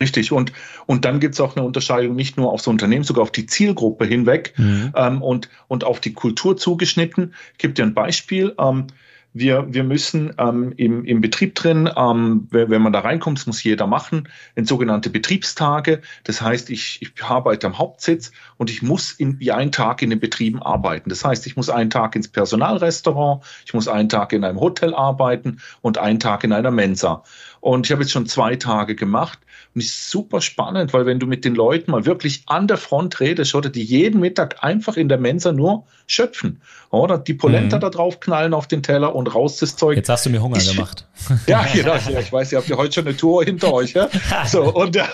[0.00, 0.32] Richtig.
[0.32, 0.52] Und,
[0.86, 4.04] und dann gibt es auch eine Unterscheidung nicht nur aufs Unternehmen, sogar auf die Zielgruppe
[4.04, 4.92] hinweg mhm.
[4.94, 7.34] ähm, und, und auf die Kultur zugeschnitten.
[7.52, 8.54] Ich gebe dir ein Beispiel.
[8.58, 8.88] Ähm,
[9.34, 13.88] wir, wir müssen ähm, im, im Betrieb drin, ähm, wenn man da reinkommt, muss jeder
[13.88, 16.00] machen, in sogenannte Betriebstage.
[16.22, 20.10] Das heißt, ich, ich arbeite am Hauptsitz und ich muss in, wie einen Tag in
[20.10, 21.10] den Betrieben arbeiten.
[21.10, 24.94] Das heißt, ich muss einen Tag ins Personalrestaurant, ich muss einen Tag in einem Hotel
[24.94, 27.24] arbeiten und einen Tag in einer Mensa.
[27.60, 29.40] Und ich habe jetzt schon zwei Tage gemacht
[29.74, 33.18] und ist super spannend, weil wenn du mit den Leuten mal wirklich an der Front
[33.20, 36.60] redest, oder die jeden Mittag einfach in der Mensa nur schöpfen,
[36.90, 37.80] oder die Polenta mhm.
[37.80, 39.96] da drauf knallen auf den Teller und raus das Zeug.
[39.96, 41.06] Jetzt hast du mir Hunger ich, gemacht.
[41.46, 43.92] Ja, genau, ja, ich weiß, ihr habt ja heute schon eine Tour hinter euch.
[43.94, 44.08] Ja?
[44.46, 45.04] So, und äh,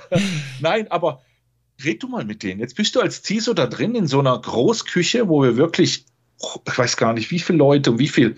[0.60, 1.22] nein, aber
[1.84, 2.60] red du mal mit denen.
[2.60, 6.06] Jetzt bist du als CISO da drin in so einer Großküche, wo wir wirklich,
[6.66, 8.36] ich weiß gar nicht, wie viele Leute und wie viel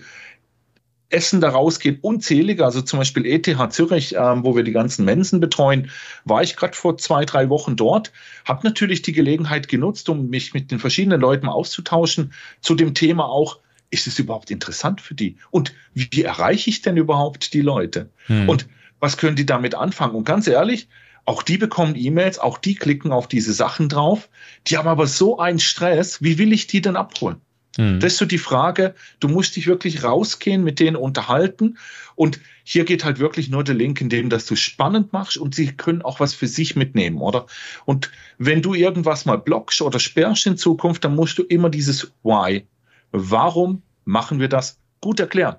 [1.13, 2.65] Essen da rausgeht, unzählige.
[2.65, 5.89] Also zum Beispiel ETH Zürich, ähm, wo wir die ganzen Mensen betreuen,
[6.25, 8.11] war ich gerade vor zwei, drei Wochen dort,
[8.45, 13.25] habe natürlich die Gelegenheit genutzt, um mich mit den verschiedenen Leuten auszutauschen, zu dem Thema
[13.25, 15.35] auch, ist es überhaupt interessant für die?
[15.51, 18.09] Und wie, wie erreiche ich denn überhaupt die Leute?
[18.27, 18.47] Hm.
[18.47, 18.67] Und
[18.99, 20.15] was können die damit anfangen?
[20.15, 20.87] Und ganz ehrlich,
[21.25, 24.29] auch die bekommen E-Mails, auch die klicken auf diese Sachen drauf.
[24.67, 26.21] Die haben aber so einen Stress.
[26.21, 27.41] Wie will ich die denn abholen?
[27.77, 27.99] Hm.
[27.99, 31.77] Das ist so die Frage, du musst dich wirklich rausgehen, mit denen unterhalten.
[32.15, 35.55] Und hier geht halt wirklich nur der Link, in dem dass du spannend machst und
[35.55, 37.45] sie können auch was für sich mitnehmen, oder?
[37.85, 42.11] Und wenn du irgendwas mal blockst oder sperrst in Zukunft, dann musst du immer dieses
[42.23, 42.65] Why.
[43.11, 44.79] Warum machen wir das?
[44.99, 45.55] Gut erklären.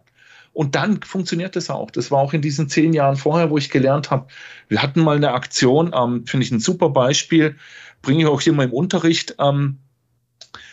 [0.53, 1.90] Und dann funktioniert das auch.
[1.90, 4.27] Das war auch in diesen zehn Jahren vorher, wo ich gelernt habe.
[4.68, 7.57] Wir hatten mal eine Aktion, ähm, finde ich ein super Beispiel,
[8.03, 9.37] bringe ich auch hier mal im Unterricht.
[9.38, 9.79] Ähm,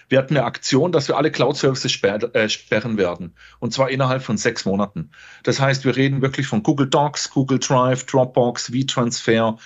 [0.09, 3.35] wir hatten eine Aktion, dass wir alle Cloud-Services sperr, äh, sperren werden.
[3.59, 5.11] Und zwar innerhalb von sechs Monaten.
[5.43, 9.57] Das heißt, wir reden wirklich von Google Docs, Google Drive, Dropbox, V-Transfer.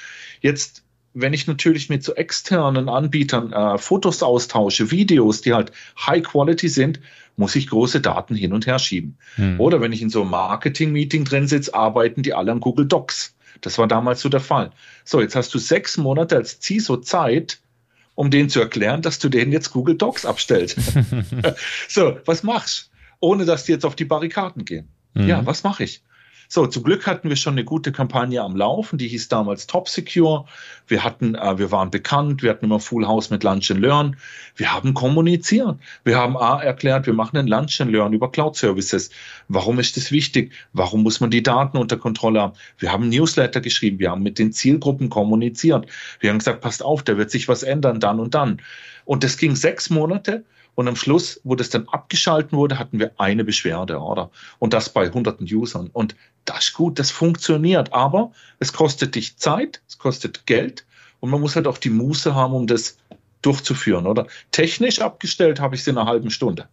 [0.42, 5.72] Jetzt, wenn ich natürlich mit so externen Anbietern äh, Fotos austausche, Videos, die halt
[6.06, 7.00] High Quality sind,
[7.38, 9.18] muss ich große Daten hin und her schieben.
[9.36, 9.60] Hm.
[9.60, 13.36] Oder wenn ich in so einem Marketing-Meeting drin sitze, arbeiten die alle an Google Docs.
[13.62, 14.72] Das war damals so der Fall.
[15.06, 17.60] So, jetzt hast du sechs Monate als CISO Zeit,
[18.16, 20.78] um denen zu erklären, dass du denen jetzt Google Docs abstellst.
[21.88, 22.92] so, was machst?
[23.20, 24.90] Ohne dass die jetzt auf die Barrikaden gehen.
[25.14, 25.28] Mhm.
[25.28, 26.04] Ja, was mache ich?
[26.54, 29.90] So, zum Glück hatten wir schon eine gute Kampagne am Laufen, die hieß damals Top
[29.90, 30.46] Secure.
[30.86, 34.18] Wir hatten, äh, wir waren bekannt, wir hatten immer Full House mit Lunch and Learn.
[34.56, 35.80] Wir haben kommuniziert.
[36.04, 39.10] Wir haben A erklärt, wir machen ein Lunch and Learn über Cloud Services.
[39.48, 40.52] Warum ist das wichtig?
[40.74, 42.54] Warum muss man die Daten unter Kontrolle haben?
[42.78, 45.88] Wir haben Newsletter geschrieben, wir haben mit den Zielgruppen kommuniziert.
[46.20, 48.62] Wir haben gesagt, passt auf, da wird sich was ändern, dann und dann.
[49.06, 50.44] Und das ging sechs Monate
[50.76, 54.32] und am Schluss, wo das dann abgeschalten wurde, hatten wir eine Beschwerde, oder?
[54.60, 55.90] Und das bei hunderten Usern.
[55.94, 57.94] Und das ist gut, das funktioniert.
[57.94, 60.86] Aber es kostet dich Zeit, es kostet Geld
[61.20, 62.98] und man muss halt auch die Muße haben, um das
[63.46, 64.28] durchzuführen, oder?
[64.52, 66.68] Technisch abgestellt habe ich es in einer halben Stunde.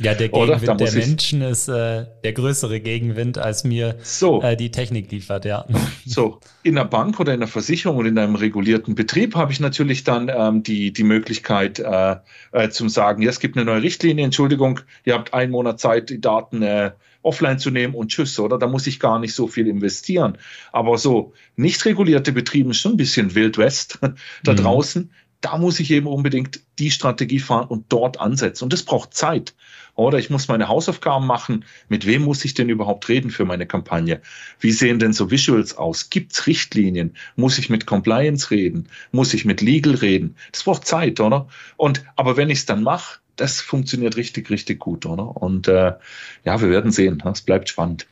[0.00, 4.42] Ja, der Gegenwind der Menschen ist äh, der größere Gegenwind, als mir so.
[4.42, 5.64] äh, die Technik liefert, ja.
[6.06, 9.60] So, in der Bank oder in der Versicherung oder in einem regulierten Betrieb habe ich
[9.60, 12.16] natürlich dann ähm, die, die Möglichkeit äh,
[12.52, 16.10] äh, zum sagen, ja, es gibt eine neue Richtlinie, Entschuldigung, ihr habt einen Monat Zeit,
[16.10, 18.58] die Daten äh, offline zu nehmen und tschüss, oder?
[18.58, 20.38] Da muss ich gar nicht so viel investieren.
[20.72, 23.98] Aber so nicht regulierte Betriebe ist schon ein bisschen Wild West
[24.44, 24.56] da mhm.
[24.56, 28.64] draußen da muss ich eben unbedingt die Strategie fahren und dort ansetzen.
[28.64, 29.54] Und das braucht Zeit.
[29.94, 31.64] Oder ich muss meine Hausaufgaben machen.
[31.88, 34.20] Mit wem muss ich denn überhaupt reden für meine Kampagne?
[34.60, 36.10] Wie sehen denn so Visuals aus?
[36.10, 37.14] Gibt's Richtlinien?
[37.36, 38.88] Muss ich mit Compliance reden?
[39.12, 40.36] Muss ich mit Legal reden?
[40.52, 41.48] Das braucht Zeit, oder?
[41.76, 45.36] Und aber wenn ich es dann mache, das funktioniert richtig, richtig gut, oder?
[45.36, 45.92] Und äh,
[46.44, 47.22] ja, wir werden sehen.
[47.24, 48.06] Es bleibt spannend.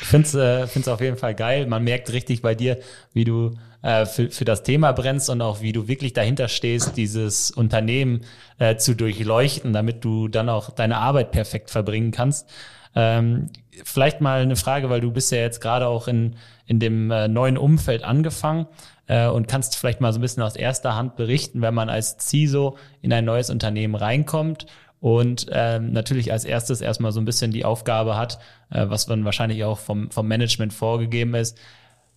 [0.00, 1.66] Ich finde es äh, find's auf jeden Fall geil.
[1.66, 2.78] Man merkt richtig bei dir,
[3.12, 6.96] wie du äh, für, für das Thema brennst und auch wie du wirklich dahinter stehst,
[6.96, 8.22] dieses Unternehmen
[8.58, 12.48] äh, zu durchleuchten, damit du dann auch deine Arbeit perfekt verbringen kannst.
[12.94, 13.50] Ähm,
[13.84, 17.28] vielleicht mal eine Frage, weil du bist ja jetzt gerade auch in, in dem äh,
[17.28, 18.66] neuen Umfeld angefangen
[19.06, 22.16] äh, und kannst vielleicht mal so ein bisschen aus erster Hand berichten, wenn man als
[22.18, 24.66] CISO in ein neues Unternehmen reinkommt
[25.00, 28.38] und ähm, natürlich als erstes erstmal so ein bisschen die Aufgabe hat,
[28.70, 31.58] äh, was dann wahrscheinlich auch vom, vom Management vorgegeben ist.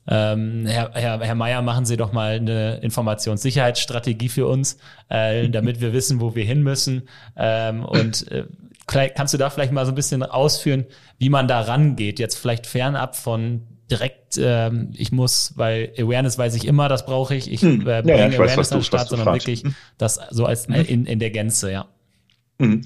[0.07, 4.77] Ähm, Herr, Herr, Herr Mayer, machen Sie doch mal eine Informationssicherheitsstrategie für uns,
[5.09, 7.09] äh, damit wir wissen, wo wir hin müssen.
[7.35, 8.45] Ähm, und äh,
[8.85, 10.85] kannst du da vielleicht mal so ein bisschen ausführen,
[11.17, 16.55] wie man da rangeht, jetzt vielleicht fernab von direkt, ähm, ich muss, weil Awareness weiß
[16.55, 17.51] ich immer, das brauche ich.
[17.51, 17.81] Ich hm.
[17.81, 19.47] äh, bringe ja, ja, Awareness an den Start, sondern fragst.
[19.47, 19.75] wirklich hm.
[19.97, 20.73] das so als hm.
[20.73, 21.87] in, in der Gänze, ja.
[22.59, 22.81] Hm.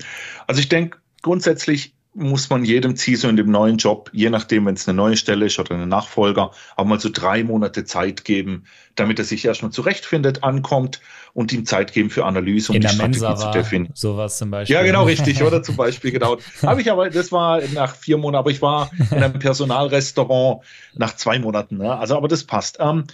[0.48, 4.76] Also ich denke, grundsätzlich muss man jedem CISO in dem neuen Job, je nachdem, wenn
[4.76, 8.66] es eine neue Stelle ist oder eine Nachfolger, auch mal so drei Monate Zeit geben,
[9.00, 11.02] damit er sich erstmal zurechtfindet, ankommt
[11.34, 13.94] und ihm Zeit geben für Analyse und in die Strategie Mensa zu definieren.
[13.94, 14.76] Sowas zum Beispiel.
[14.76, 16.38] Ja, genau, richtig, oder zum Beispiel, genau.
[16.62, 20.64] Habe ich aber, das war nach vier Monaten, aber ich war in einem Personalrestaurant
[20.96, 21.98] nach zwei Monaten, ne?
[21.98, 22.78] Also, aber das passt.
[22.80, 23.06] Ähm,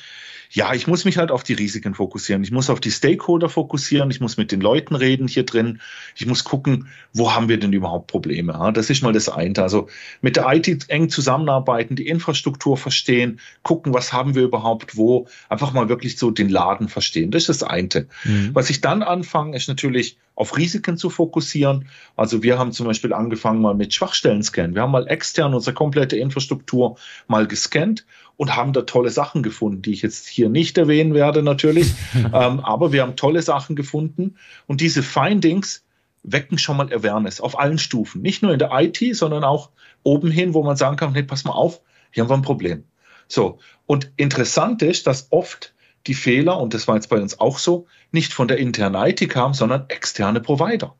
[0.51, 2.43] ja, ich muss mich halt auf die Risiken fokussieren.
[2.43, 4.09] Ich muss auf die Stakeholder fokussieren.
[4.11, 5.81] Ich muss mit den Leuten reden hier drin.
[6.15, 8.71] Ich muss gucken, wo haben wir denn überhaupt Probleme?
[8.73, 9.55] Das ist mal das eine.
[9.57, 9.89] Also
[10.21, 15.27] mit der IT eng zusammenarbeiten, die Infrastruktur verstehen, gucken, was haben wir überhaupt wo.
[15.49, 17.31] Einfach mal wirklich so den Laden verstehen.
[17.31, 18.07] Das ist das eine.
[18.23, 18.51] Mhm.
[18.53, 21.87] Was ich dann anfange, ist natürlich auf Risiken zu fokussieren.
[22.15, 24.73] Also wir haben zum Beispiel angefangen mal mit Schwachstellen-Scan.
[24.73, 28.05] Wir haben mal extern unsere komplette Infrastruktur mal gescannt
[28.37, 31.93] und haben da tolle Sachen gefunden, die ich jetzt hier nicht erwähnen werde natürlich.
[32.15, 34.35] ähm, aber wir haben tolle Sachen gefunden
[34.67, 35.83] und diese Findings
[36.23, 38.21] wecken schon mal Awareness auf allen Stufen.
[38.21, 39.69] Nicht nur in der IT, sondern auch
[40.03, 42.83] oben hin, wo man sagen kann, hey, pass mal auf, hier haben wir ein Problem.
[43.27, 43.59] So.
[43.85, 45.73] Und interessant ist, dass oft
[46.07, 49.27] die Fehler, und das war jetzt bei uns auch so, nicht von der internen IT
[49.29, 50.95] kamen, sondern externe Provider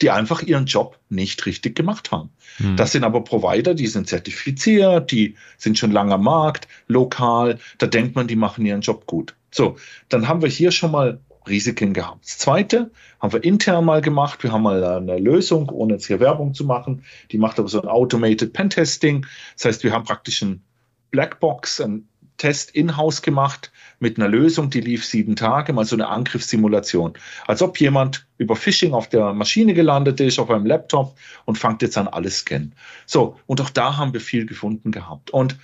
[0.00, 2.30] die einfach ihren Job nicht richtig gemacht haben.
[2.58, 2.76] Hm.
[2.76, 7.86] Das sind aber Provider, die sind zertifiziert, die sind schon lange am Markt, lokal, da
[7.86, 9.34] denkt man, die machen ihren Job gut.
[9.50, 9.76] So,
[10.08, 12.24] dann haben wir hier schon mal Risiken gehabt.
[12.24, 14.42] Das zweite haben wir intern mal gemacht.
[14.42, 17.04] Wir haben mal eine Lösung, ohne jetzt hier Werbung zu machen.
[17.32, 19.24] Die macht aber so ein Automated Pentesting.
[19.56, 20.62] Das heißt, wir haben praktisch ein
[21.10, 26.08] Blackbox, ein Test in-house gemacht mit einer Lösung, die lief sieben Tage, mal so eine
[26.08, 27.14] Angriffssimulation.
[27.46, 31.82] Als ob jemand über Phishing auf der Maschine gelandet ist, auf einem Laptop und fängt
[31.82, 32.74] jetzt an alles scannen.
[33.06, 35.30] So, und auch da haben wir viel gefunden gehabt.
[35.30, 35.58] Und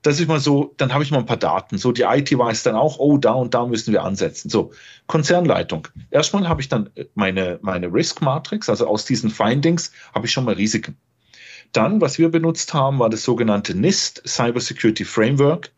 [0.00, 1.78] das ist mal so, dann habe ich mal ein paar Daten.
[1.78, 4.50] So, die IT weiß dann auch, oh, da und da müssen wir ansetzen.
[4.50, 4.72] So,
[5.06, 5.88] Konzernleitung.
[6.10, 10.44] Erstmal habe ich dann meine, meine Risk Matrix, also aus diesen Findings habe ich schon
[10.44, 10.96] mal Risiken.
[11.74, 15.72] Dann, was wir benutzt haben, war das sogenannte NIST Cybersecurity Framework.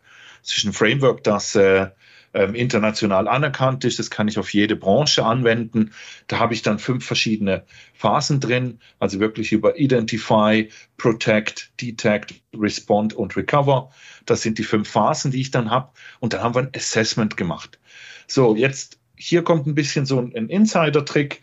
[0.44, 1.88] Es ist ein Framework, das äh,
[2.34, 3.98] ähm, international anerkannt ist.
[3.98, 5.92] Das kann ich auf jede Branche anwenden.
[6.26, 13.14] Da habe ich dann fünf verschiedene Phasen drin, also wirklich über Identify, Protect, Detect, Respond
[13.14, 13.90] und Recover.
[14.26, 15.92] Das sind die fünf Phasen, die ich dann habe.
[16.20, 17.78] Und dann haben wir ein Assessment gemacht.
[18.26, 21.40] So, jetzt hier kommt ein bisschen so ein Insider-Trick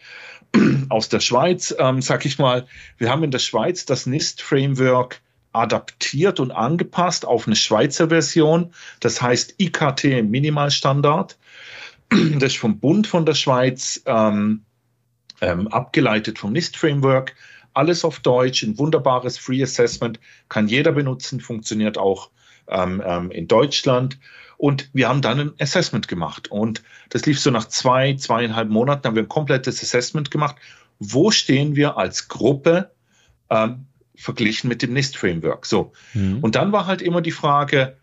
[0.89, 2.65] aus der Schweiz, ähm, sag ich mal.
[2.97, 8.73] Wir haben in der Schweiz das NIST-Framework adaptiert und angepasst auf eine Schweizer Version.
[8.99, 11.37] Das heißt IKT Minimalstandard.
[12.09, 14.63] Das ist vom Bund von der Schweiz ähm,
[15.41, 17.35] ähm, abgeleitet vom NIST-Framework.
[17.73, 22.29] Alles auf Deutsch, ein wunderbares Free Assessment, kann jeder benutzen, funktioniert auch
[22.67, 24.19] ähm, ähm, in Deutschland.
[24.63, 26.49] Und wir haben dann ein Assessment gemacht.
[26.49, 30.55] Und das lief so nach zwei, zweieinhalb Monaten, haben wir ein komplettes Assessment gemacht.
[30.99, 32.89] Wo stehen wir als Gruppe
[33.49, 35.65] ähm, verglichen mit dem NIST-Framework.
[35.65, 35.91] So.
[36.13, 36.39] Mhm.
[36.39, 37.97] Und dann war halt immer die Frage,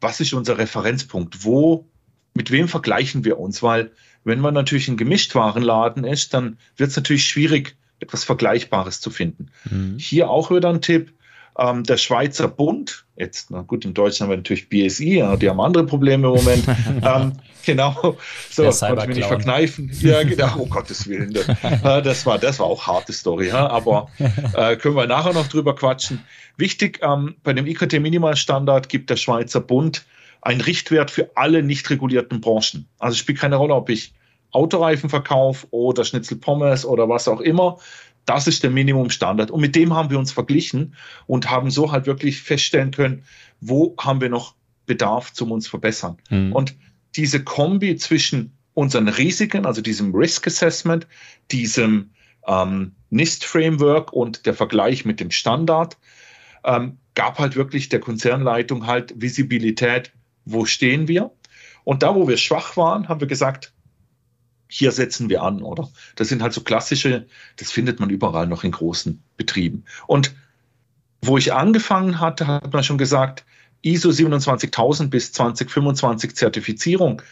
[0.00, 1.44] was ist unser Referenzpunkt?
[1.44, 1.88] Wo,
[2.32, 3.60] mit wem vergleichen wir uns?
[3.60, 3.90] Weil
[4.22, 9.50] wenn man natürlich ein Gemischtwarenladen ist, dann wird es natürlich schwierig, etwas Vergleichbares zu finden.
[9.68, 9.96] Mhm.
[9.98, 11.12] Hier auch wieder ein Tipp.
[11.56, 15.48] Ähm, der Schweizer Bund, jetzt, na gut, in Deutschland haben wir natürlich BSI, ja, die
[15.48, 16.64] haben andere Probleme im Moment.
[17.04, 17.32] ähm,
[17.64, 18.16] genau,
[18.50, 19.90] so, konnte ich mir nicht verkneifen.
[20.00, 21.32] Ja, genau, oh Gottes Willen.
[21.34, 24.08] Das, äh, das, war, das war auch harte Story, ja, aber
[24.54, 26.24] äh, können wir nachher noch drüber quatschen.
[26.56, 30.04] Wichtig, ähm, bei dem IKT-Minimalstandard gibt der Schweizer Bund
[30.40, 32.86] einen Richtwert für alle nicht regulierten Branchen.
[32.98, 34.12] Also es spielt keine Rolle, ob ich
[34.52, 37.78] Autoreifen verkaufe oder Schnitzel Pommes oder was auch immer.
[38.24, 39.50] Das ist der Minimumstandard.
[39.50, 40.94] Und mit dem haben wir uns verglichen
[41.26, 43.24] und haben so halt wirklich feststellen können,
[43.60, 44.54] wo haben wir noch
[44.86, 46.18] Bedarf zum uns verbessern.
[46.30, 46.52] Mhm.
[46.52, 46.76] Und
[47.16, 51.06] diese Kombi zwischen unseren Risiken, also diesem Risk Assessment,
[51.50, 52.10] diesem
[52.46, 55.96] ähm, NIST-Framework und der Vergleich mit dem Standard,
[56.64, 60.12] ähm, gab halt wirklich der Konzernleitung halt Visibilität,
[60.44, 61.30] wo stehen wir.
[61.84, 63.73] Und da, wo wir schwach waren, haben wir gesagt,
[64.68, 65.88] hier setzen wir an, oder?
[66.16, 69.84] Das sind halt so klassische, das findet man überall noch in großen Betrieben.
[70.06, 70.34] Und
[71.20, 73.44] wo ich angefangen hatte, hat man schon gesagt,
[73.82, 77.22] ISO 27000 bis 2025 Zertifizierung.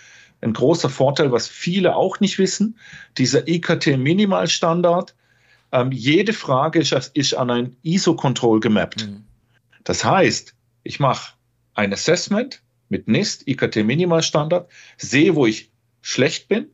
[0.41, 2.79] Ein großer Vorteil, was viele auch nicht wissen,
[3.17, 5.15] dieser IKT Minimalstandard.
[5.73, 9.07] Ähm, jede Frage ist, ist an ein ISO-Control gemappt.
[9.07, 9.25] Mhm.
[9.85, 11.35] Das heißt, ich mache
[11.75, 15.71] ein Assessment mit NIST, IKT Minimalstandard, sehe, wo ich
[16.03, 16.67] schlecht bin,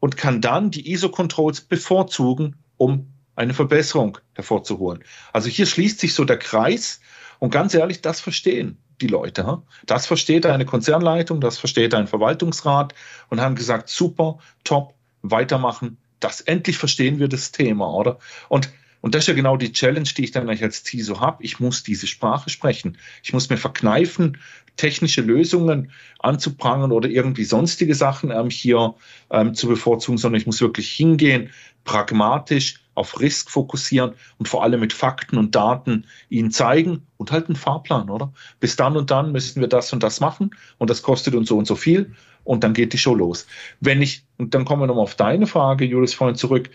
[0.00, 5.04] und kann dann die ISO-Controls bevorzugen, um eine Verbesserung hervorzuholen.
[5.32, 7.00] Also hier schließt sich so der Kreis
[7.38, 9.62] und ganz ehrlich, das verstehen die Leute.
[9.86, 12.94] Das versteht eine Konzernleitung, das versteht ein Verwaltungsrat
[13.28, 15.98] und haben gesagt, super, top, weitermachen.
[16.20, 18.18] Das endlich verstehen wir das Thema, oder?
[18.48, 21.44] Und und das ist ja genau die Challenge, die ich dann eigentlich als CISO habe.
[21.44, 22.98] Ich muss diese Sprache sprechen.
[23.22, 24.38] Ich muss mir verkneifen,
[24.76, 28.94] technische Lösungen anzuprangern oder irgendwie sonstige Sachen ähm, hier
[29.30, 31.50] ähm, zu bevorzugen, sondern ich muss wirklich hingehen,
[31.84, 37.46] pragmatisch auf Risk fokussieren und vor allem mit Fakten und Daten ihnen zeigen und halt
[37.46, 38.32] einen Fahrplan, oder?
[38.58, 41.56] Bis dann und dann müssen wir das und das machen und das kostet uns so
[41.56, 43.46] und so viel und dann geht die Show los.
[43.80, 46.70] Wenn ich, und dann kommen wir nochmal auf deine Frage, Julius, vorhin zurück,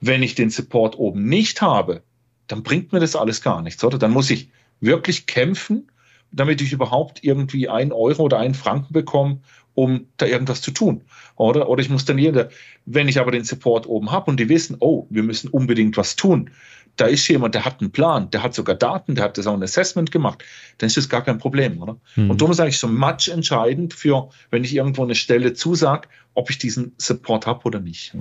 [0.00, 2.02] wenn ich den Support oben nicht habe,
[2.46, 3.98] dann bringt mir das alles gar nichts, oder?
[3.98, 5.90] Dann muss ich wirklich kämpfen,
[6.30, 9.40] damit ich überhaupt irgendwie einen Euro oder einen Franken bekomme,
[9.74, 11.02] um da irgendwas zu tun.
[11.36, 12.48] Oder, oder ich muss dann jeder,
[12.86, 16.16] wenn ich aber den Support oben habe und die wissen, oh, wir müssen unbedingt was
[16.16, 16.50] tun,
[16.96, 19.52] da ist jemand, der hat einen Plan, der hat sogar Daten, der hat das auch
[19.52, 20.42] ein Assessment gemacht,
[20.78, 21.98] dann ist das gar kein Problem, oder?
[22.16, 22.30] Mhm.
[22.30, 26.48] Und darum ist eigentlich so much entscheidend für, wenn ich irgendwo eine Stelle zusage, ob
[26.48, 28.14] ich diesen Support habe oder nicht.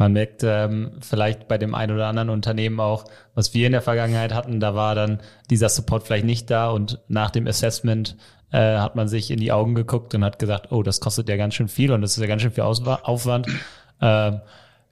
[0.00, 3.82] Man merkt ähm, vielleicht bei dem einen oder anderen Unternehmen auch, was wir in der
[3.82, 5.18] Vergangenheit hatten, da war dann
[5.50, 8.16] dieser Support vielleicht nicht da und nach dem Assessment
[8.50, 11.36] äh, hat man sich in die Augen geguckt und hat gesagt, oh, das kostet ja
[11.36, 13.46] ganz schön viel und das ist ja ganz schön viel Aufwand.
[14.00, 14.32] Äh,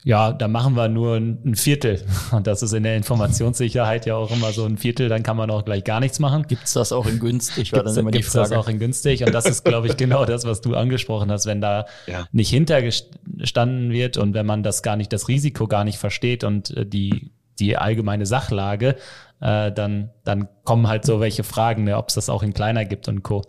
[0.04, 2.00] ja, da machen wir nur ein Viertel.
[2.30, 5.50] Und das ist in der Informationssicherheit ja auch immer so ein Viertel, dann kann man
[5.50, 6.46] auch gleich gar nichts machen.
[6.46, 7.72] Gibt's das auch in günstig?
[7.72, 8.50] War Gibt's, dann immer gibt's die Frage.
[8.50, 9.24] das auch in günstig?
[9.24, 11.46] Und das ist, glaube ich, genau das, was du angesprochen hast.
[11.46, 12.26] Wenn da ja.
[12.30, 16.70] nicht hintergestanden wird und wenn man das gar nicht, das Risiko gar nicht versteht und
[16.76, 18.96] äh, die, die allgemeine Sachlage,
[19.40, 22.84] äh, dann, dann kommen halt so welche Fragen, ne, ob es das auch in kleiner
[22.84, 23.44] gibt und Co.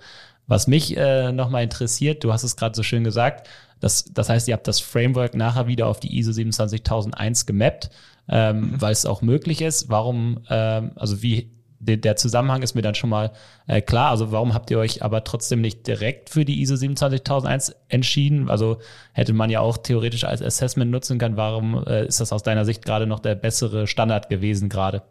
[0.48, 3.48] Was mich äh, nochmal interessiert, du hast es gerade so schön gesagt,
[3.80, 7.90] das, das heißt, ihr habt das Framework nachher wieder auf die ISO 27001 gemappt,
[8.28, 8.82] ähm, mhm.
[8.82, 9.90] weil es auch möglich ist.
[9.90, 13.32] Warum, ähm, also wie de, der Zusammenhang ist mir dann schon mal
[13.68, 14.12] äh, klar.
[14.12, 18.50] Also warum habt ihr euch aber trotzdem nicht direkt für die ISO 27001 entschieden?
[18.50, 18.80] Also
[19.14, 21.38] hätte man ja auch theoretisch als Assessment nutzen können.
[21.38, 25.04] Warum äh, ist das aus deiner Sicht gerade noch der bessere Standard gewesen gerade?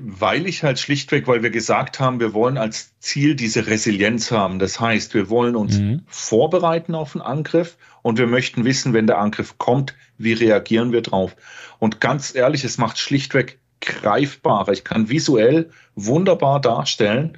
[0.00, 4.58] Weil ich halt schlichtweg, weil wir gesagt haben, wir wollen als Ziel diese Resilienz haben.
[4.58, 6.02] Das heißt, wir wollen uns mhm.
[6.06, 11.02] vorbereiten auf einen Angriff und wir möchten wissen, wenn der Angriff kommt, wie reagieren wir
[11.02, 11.36] drauf.
[11.78, 14.72] Und ganz ehrlich, es macht schlichtweg greifbarer.
[14.72, 17.36] Ich kann visuell wunderbar darstellen,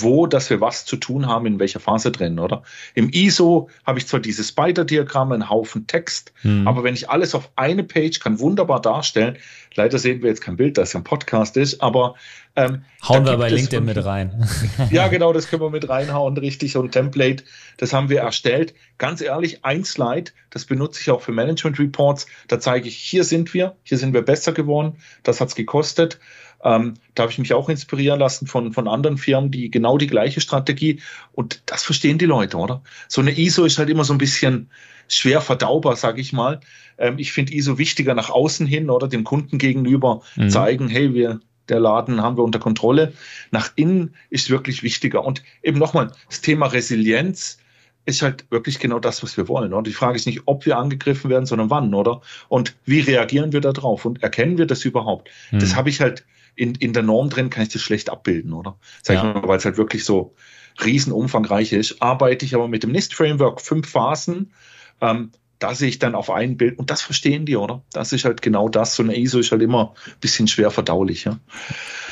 [0.00, 2.62] wo, dass wir was zu tun haben, in welcher Phase drin, oder?
[2.94, 6.66] Im ISO habe ich zwar dieses Spider-Diagramm, einen Haufen Text, mhm.
[6.66, 9.36] aber wenn ich alles auf eine Page kann wunderbar darstellen,
[9.74, 12.14] leider sehen wir jetzt kein Bild, das ja ein Podcast ist, aber
[12.56, 14.48] ähm, Hauen wir bei LinkedIn mit rein.
[14.90, 17.44] ja, genau, das können wir mit reinhauen, richtig, so ein Template,
[17.78, 18.74] das haben wir erstellt.
[18.98, 23.24] Ganz ehrlich, ein Slide, das benutze ich auch für Management Reports, da zeige ich, hier
[23.24, 26.20] sind wir, hier sind wir besser geworden, das hat's gekostet.
[26.64, 30.06] Ähm, da habe ich mich auch inspirieren lassen von, von anderen Firmen, die genau die
[30.06, 31.00] gleiche Strategie
[31.32, 32.82] und das verstehen die Leute, oder?
[33.08, 34.70] So eine ISO ist halt immer so ein bisschen
[35.08, 36.60] schwer verdaubar, sage ich mal.
[36.98, 40.50] Ähm, ich finde ISO wichtiger nach außen hin oder dem Kunden gegenüber mhm.
[40.50, 43.14] zeigen, hey, wir der Laden haben wir unter Kontrolle.
[43.50, 45.24] Nach innen ist wirklich wichtiger.
[45.24, 47.58] Und eben nochmal, das Thema Resilienz
[48.06, 49.72] ist halt wirklich genau das, was wir wollen.
[49.72, 52.20] Und die Frage ist nicht, ob wir angegriffen werden, sondern wann, oder?
[52.48, 54.04] Und wie reagieren wir darauf?
[54.04, 55.30] Und erkennen wir das überhaupt?
[55.50, 55.58] Hm.
[55.60, 56.24] Das habe ich halt
[56.56, 58.76] in, in der Norm drin, kann ich das schlecht abbilden, oder?
[59.02, 59.28] Sag ja.
[59.28, 60.34] ich mal, weil es halt wirklich so
[60.82, 62.00] riesenumfangreich ist.
[62.02, 64.52] Arbeite ich aber mit dem NIST-Framework fünf Phasen,
[65.00, 67.82] ähm, da sehe ich dann auf ein Bild und das verstehen die, oder?
[67.92, 68.96] Das ist halt genau das.
[68.96, 71.38] So eine ISO ist halt immer ein bisschen schwer verdaulich, ja.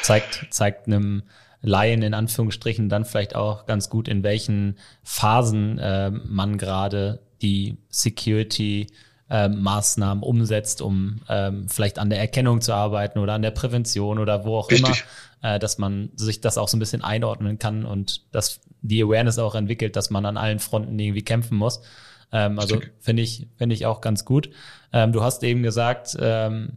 [0.00, 1.22] Zeigt, zeigt einem
[1.60, 7.76] Laien in Anführungsstrichen dann vielleicht auch ganz gut, in welchen Phasen äh, man gerade die
[7.88, 8.86] Security
[9.32, 14.18] äh, Maßnahmen umsetzt, um ähm, vielleicht an der Erkennung zu arbeiten oder an der Prävention
[14.18, 15.04] oder wo auch Richtig.
[15.42, 19.02] immer, äh, dass man sich das auch so ein bisschen einordnen kann und dass die
[19.02, 21.80] Awareness auch entwickelt, dass man an allen Fronten irgendwie kämpfen muss.
[22.30, 24.50] Ähm, also finde ich, finde ich auch ganz gut.
[24.92, 26.76] Ähm, du hast eben gesagt, ähm,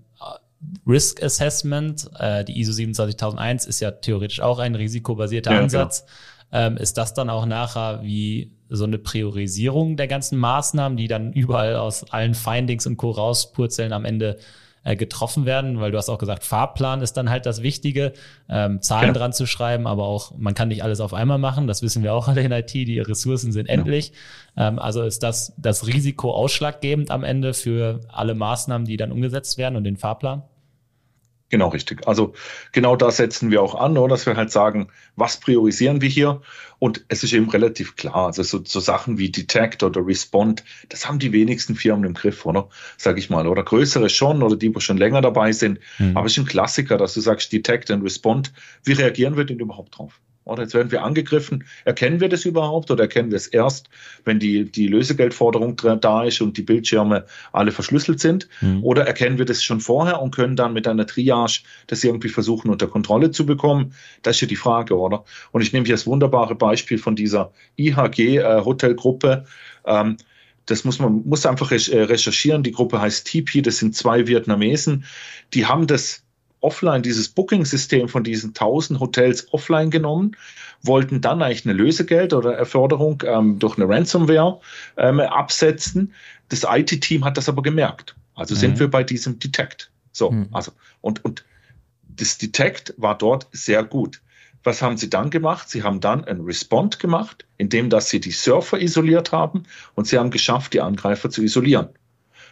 [0.87, 6.05] Risk Assessment, äh, die ISO 27001 ist ja theoretisch auch ein risikobasierter ja, Ansatz.
[6.05, 6.67] Genau.
[6.67, 11.33] Ähm, ist das dann auch nachher wie so eine Priorisierung der ganzen Maßnahmen, die dann
[11.33, 13.11] überall aus allen Findings und Co.
[13.11, 14.37] rauspurzeln am Ende
[14.85, 18.13] äh, getroffen werden, weil du hast auch gesagt, Fahrplan ist dann halt das Wichtige,
[18.47, 19.19] ähm, Zahlen genau.
[19.19, 22.13] dran zu schreiben, aber auch, man kann nicht alles auf einmal machen, das wissen wir
[22.13, 23.81] auch alle in IT, die Ressourcen sind genau.
[23.81, 24.13] endlich.
[24.55, 29.57] Ähm, also ist das das Risiko ausschlaggebend am Ende für alle Maßnahmen, die dann umgesetzt
[29.57, 30.43] werden und den Fahrplan?
[31.55, 32.05] Genau, richtig.
[32.05, 32.33] Also
[32.73, 34.09] genau da setzen wir auch an, oder?
[34.09, 36.41] dass wir halt sagen, was priorisieren wir hier?
[36.79, 38.25] Und es ist eben relativ klar.
[38.25, 42.45] Also so, so Sachen wie Detect oder Respond, das haben die wenigsten Firmen im Griff,
[42.45, 42.67] oder?
[42.97, 43.47] Sag ich mal.
[43.47, 45.79] Oder größere schon oder die, wo schon länger dabei sind.
[45.97, 46.17] Mhm.
[46.17, 48.51] Aber es ist ein Klassiker, dass du sagst, Detect und Respond.
[48.83, 50.19] Wie reagieren wir denn überhaupt drauf?
[50.45, 51.65] Oder jetzt werden wir angegriffen.
[51.85, 53.89] Erkennen wir das überhaupt oder erkennen wir es erst,
[54.23, 58.47] wenn die, die Lösegeldforderung da ist und die Bildschirme alle verschlüsselt sind?
[58.61, 58.83] Mhm.
[58.83, 62.69] Oder erkennen wir das schon vorher und können dann mit einer Triage das irgendwie versuchen
[62.69, 63.93] unter Kontrolle zu bekommen?
[64.21, 65.25] Das ist ja die Frage, oder?
[65.51, 69.45] Und ich nehme hier das wunderbare Beispiel von dieser IHG-Hotelgruppe.
[69.85, 70.17] Äh, ähm,
[70.67, 72.63] das muss man muss einfach recherchieren.
[72.63, 75.05] Die Gruppe heißt TP, das sind zwei Vietnamesen.
[75.53, 76.24] Die haben das
[76.61, 80.35] offline, dieses Booking-System von diesen 1000 Hotels offline genommen,
[80.81, 84.59] wollten dann eigentlich eine Lösegeld oder Erforderung ähm, durch eine Ransomware
[84.97, 86.13] ähm, absetzen.
[86.49, 88.15] Das IT-Team hat das aber gemerkt.
[88.35, 88.59] Also mhm.
[88.59, 89.91] sind wir bei diesem Detect.
[90.11, 90.47] So, mhm.
[90.51, 91.43] also, und, und
[92.07, 94.21] das Detect war dort sehr gut.
[94.63, 95.69] Was haben sie dann gemacht?
[95.69, 100.17] Sie haben dann ein Respond gemacht, indem dass sie die Surfer isoliert haben und sie
[100.17, 101.89] haben geschafft, die Angreifer zu isolieren.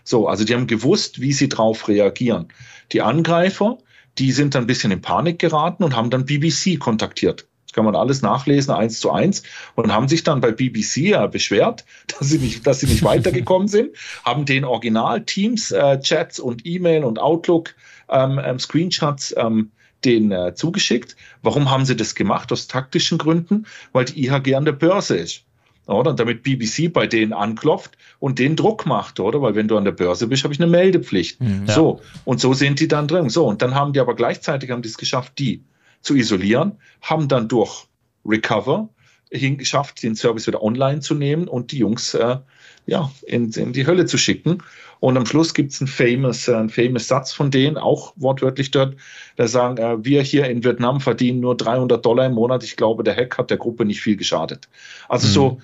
[0.03, 2.49] So, also die haben gewusst, wie sie darauf reagieren.
[2.91, 3.79] Die Angreifer,
[4.17, 7.47] die sind dann ein bisschen in Panik geraten und haben dann BBC kontaktiert.
[7.65, 9.41] Das kann man alles nachlesen, eins zu eins,
[9.73, 13.67] und haben sich dann bei BBC ja beschwert, dass sie nicht, dass sie nicht weitergekommen
[13.67, 17.73] sind, haben den Original-Teams-Chats äh, und E-Mail und Outlook
[18.09, 19.71] ähm, ähm, Screenshots ähm,
[20.05, 21.15] den äh, zugeschickt.
[21.41, 22.51] Warum haben sie das gemacht?
[22.51, 25.43] Aus taktischen Gründen, weil die IHG an der Börse ist.
[25.85, 26.13] Oder?
[26.13, 29.41] damit BBC bei denen anklopft und den Druck macht, oder?
[29.41, 31.41] Weil wenn du an der Börse bist, habe ich eine Meldepflicht.
[31.41, 31.73] Mhm, ja.
[31.73, 31.99] So.
[32.23, 33.29] Und so sind die dann drin.
[33.29, 33.45] So.
[33.45, 35.63] Und dann haben die aber gleichzeitig haben die es geschafft, die
[36.01, 37.87] zu isolieren, haben dann durch
[38.25, 38.89] Recover
[39.29, 42.37] geschafft, den Service wieder online zu nehmen und die Jungs äh,
[42.85, 44.59] ja, in, in die Hölle zu schicken.
[45.03, 48.71] Und am Schluss gibt es einen famous, äh, einen famous Satz von denen, auch wortwörtlich
[48.71, 48.95] dort,
[49.35, 52.63] da sagen, äh, wir hier in Vietnam verdienen nur 300 Dollar im Monat.
[52.63, 54.69] Ich glaube, der Hack hat der Gruppe nicht viel geschadet.
[55.09, 55.31] Also mhm.
[55.33, 55.61] so,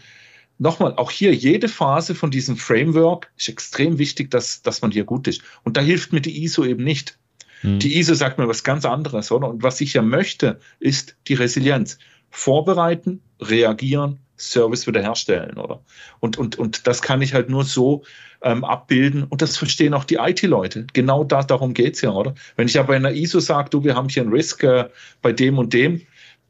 [0.57, 5.05] nochmal, auch hier jede Phase von diesem Framework ist extrem wichtig, dass, dass man hier
[5.05, 5.41] gut ist.
[5.63, 7.17] Und da hilft mir die ISO eben nicht.
[7.63, 7.79] Mhm.
[7.79, 9.47] Die ISO sagt mir was ganz anderes, oder?
[9.47, 11.97] Und was ich ja möchte, ist die Resilienz.
[12.29, 15.81] Vorbereiten, reagieren, Service wiederherstellen, oder?
[16.19, 18.03] Und, und, und das kann ich halt nur so
[18.41, 20.87] ähm, abbilden und das verstehen auch die IT-Leute.
[20.93, 22.33] Genau da, darum geht's ja, oder?
[22.55, 24.89] Wenn ich aber in der ISO sage, du, wir haben hier einen Risk äh,
[25.21, 26.01] bei dem und dem,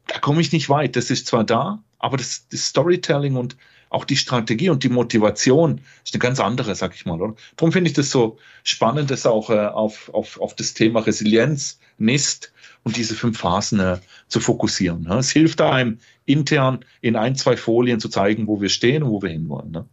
[0.06, 0.96] da komme ich nicht weit.
[0.96, 3.56] Das ist zwar da, aber das, das Storytelling und
[3.90, 7.20] auch die Strategie und die Motivation ist eine ganz andere, sag ich mal.
[7.20, 7.34] Oder?
[7.56, 11.80] Darum finde ich das so spannend, das auch äh, auf, auf, auf das Thema Resilienz,
[11.98, 12.52] NIST
[12.84, 15.02] und diese fünf Phasen äh, zu fokussieren.
[15.02, 15.16] Ne?
[15.18, 15.98] Es hilft einem
[16.32, 19.70] intern in ein, zwei Folien zu zeigen, wo wir stehen und wo wir hinwollen.
[19.70, 19.84] Ne?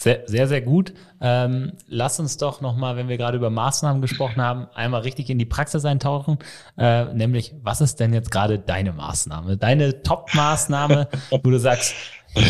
[0.00, 0.94] Sehr, sehr, sehr gut.
[1.20, 5.38] Ähm, lass uns doch nochmal, wenn wir gerade über Maßnahmen gesprochen haben, einmal richtig in
[5.38, 6.38] die Praxis eintauchen.
[6.78, 9.58] Äh, nämlich, was ist denn jetzt gerade deine Maßnahme?
[9.58, 11.94] Deine Top-Maßnahme, wo du sagst,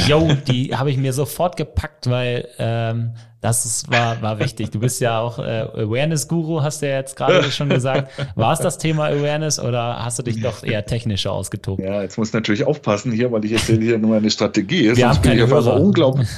[0.06, 4.70] yo, die habe ich mir sofort gepackt, weil ähm, das ist, war, war wichtig.
[4.70, 8.12] Du bist ja auch äh, Awareness-Guru, hast du ja jetzt gerade schon gesagt.
[8.34, 11.82] War es das Thema Awareness oder hast du dich doch eher technischer ausgetobt?
[11.82, 14.94] Ja, jetzt muss natürlich aufpassen hier, weil ich erzähle hier nur eine Strategie.
[14.94, 15.80] Wir haben keine Hörer.
[15.80, 16.28] unglaublich.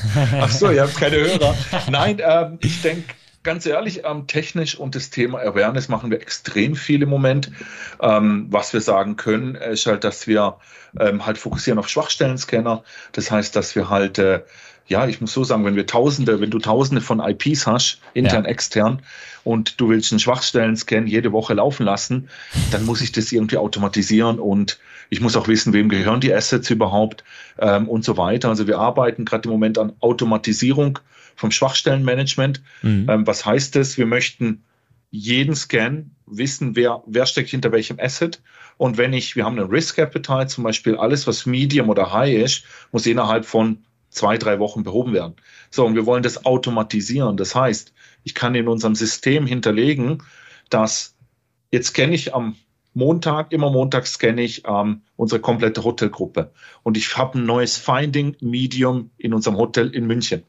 [0.40, 1.54] Ach so, ihr habt keine Hörer.
[1.90, 6.76] Nein, ähm, ich denke, ganz ehrlich, ähm, technisch und das Thema Awareness machen wir extrem
[6.76, 7.50] viel im Moment.
[8.00, 10.56] Ähm, was wir sagen können, ist halt, dass wir
[10.98, 12.84] ähm, halt fokussieren auf Schwachstellen-Scanner.
[13.12, 14.42] Das heißt, dass wir halt äh,
[14.86, 18.44] ja, ich muss so sagen, wenn wir Tausende, wenn du Tausende von IPs hast, intern,
[18.44, 18.50] ja.
[18.50, 19.02] extern,
[19.44, 22.28] und du willst einen Schwachstellen-Scan jede Woche laufen lassen,
[22.70, 24.78] dann muss ich das irgendwie automatisieren und
[25.10, 27.24] ich muss auch wissen, wem gehören die Assets überhaupt
[27.58, 28.48] ähm, und so weiter.
[28.48, 31.00] Also wir arbeiten gerade im Moment an Automatisierung
[31.42, 32.62] vom Schwachstellenmanagement.
[32.82, 33.06] Mhm.
[33.10, 33.98] Ähm, was heißt das?
[33.98, 34.62] Wir möchten
[35.10, 38.40] jeden Scan wissen, wer, wer steckt hinter welchem Asset.
[38.78, 42.36] Und wenn ich, wir haben einen Risk Appetite, zum Beispiel alles, was Medium oder High
[42.44, 43.78] ist, muss innerhalb von
[44.08, 45.34] zwei, drei Wochen behoben werden.
[45.70, 47.36] So, und wir wollen das automatisieren.
[47.36, 50.22] Das heißt, ich kann in unserem System hinterlegen,
[50.70, 51.16] dass
[51.72, 52.54] jetzt kenne ich am
[52.94, 56.52] Montag, immer montags scanne ich ähm, unsere komplette Hotelgruppe.
[56.84, 60.44] Und ich habe ein neues Finding Medium in unserem Hotel in München.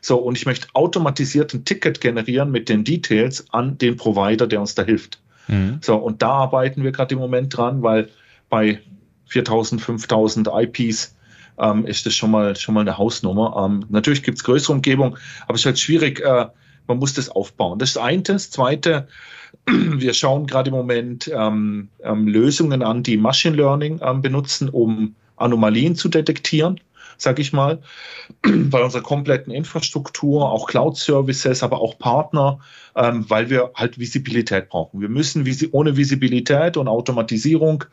[0.00, 4.60] So, und ich möchte automatisiert ein Ticket generieren mit den Details an den Provider, der
[4.60, 5.20] uns da hilft.
[5.48, 5.78] Mhm.
[5.82, 8.08] So, und da arbeiten wir gerade im Moment dran, weil
[8.48, 8.80] bei
[9.26, 11.14] 4000, 5000 IPs
[11.58, 13.62] ähm, ist das schon mal, schon mal eine Hausnummer.
[13.64, 16.46] Ähm, natürlich gibt es größere Umgebungen, aber es ist halt schwierig, äh,
[16.86, 17.78] man muss das aufbauen.
[17.78, 18.22] Das ist das eine.
[18.22, 19.08] Das zweite,
[19.66, 25.14] wir schauen gerade im Moment ähm, ähm, Lösungen an, die Machine Learning ähm, benutzen, um
[25.36, 26.80] Anomalien zu detektieren,
[27.22, 27.80] sage ich mal,
[28.42, 32.60] bei unserer kompletten Infrastruktur, auch Cloud-Services, aber auch Partner,
[32.96, 35.00] ähm, weil wir halt Visibilität brauchen.
[35.00, 37.84] Wir müssen visi ohne Visibilität und Automatisierung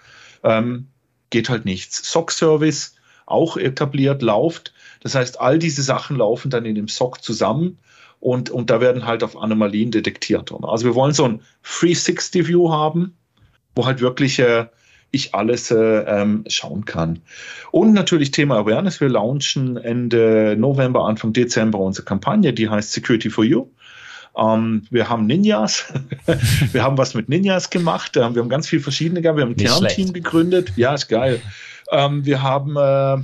[0.44, 0.88] ähm,
[1.30, 2.10] geht halt nichts.
[2.12, 4.74] SOC-Service auch etabliert läuft.
[5.02, 7.78] Das heißt, all diese Sachen laufen dann in dem SOC zusammen
[8.20, 10.52] und, und da werden halt auf Anomalien detektiert.
[10.64, 13.16] Also wir wollen so ein 360-View haben,
[13.76, 14.68] wo halt wirklich äh,
[15.12, 17.20] ich alles äh, ähm, schauen kann.
[17.72, 19.00] Und natürlich Thema Awareness.
[19.02, 23.68] Wir launchen Ende November, Anfang Dezember unsere Kampagne, die heißt Security for You.
[24.38, 25.94] Ähm, wir haben Ninjas.
[26.72, 28.16] wir haben was mit Ninjas gemacht.
[28.16, 29.38] wir haben ganz viele verschiedene gehabt.
[29.38, 30.74] Wir haben ein Kernteam gegründet.
[30.76, 31.42] Ja, ist geil.
[31.92, 33.24] Ähm, wir haben äh,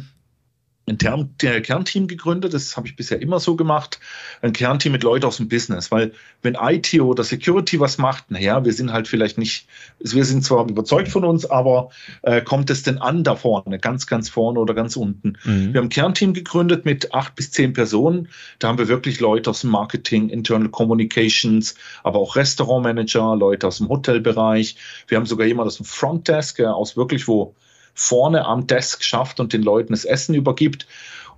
[0.86, 4.00] ein Kernteam gegründet, das habe ich bisher immer so gemacht,
[4.42, 6.12] ein Kernteam mit Leuten aus dem Business, weil
[6.42, 9.68] wenn IT oder Security was macht, naja, wir sind halt vielleicht nicht,
[10.00, 11.90] wir sind zwar überzeugt von uns, aber
[12.24, 15.38] äh, kommt es denn an da vorne, ganz, ganz vorne oder ganz unten?
[15.46, 15.74] Mhm.
[15.74, 18.28] Wir haben ein Kernteam gegründet mit acht bis zehn Personen,
[18.60, 23.78] da haben wir wirklich Leute aus dem Marketing, Internal Communications, aber auch Restaurantmanager, Leute aus
[23.78, 24.76] dem Hotelbereich,
[25.08, 27.56] wir haben sogar jemand aus dem Frontdesk, äh, aus wirklich wo
[27.94, 30.88] vorne am Desk schafft und den Leuten das Essen übergibt.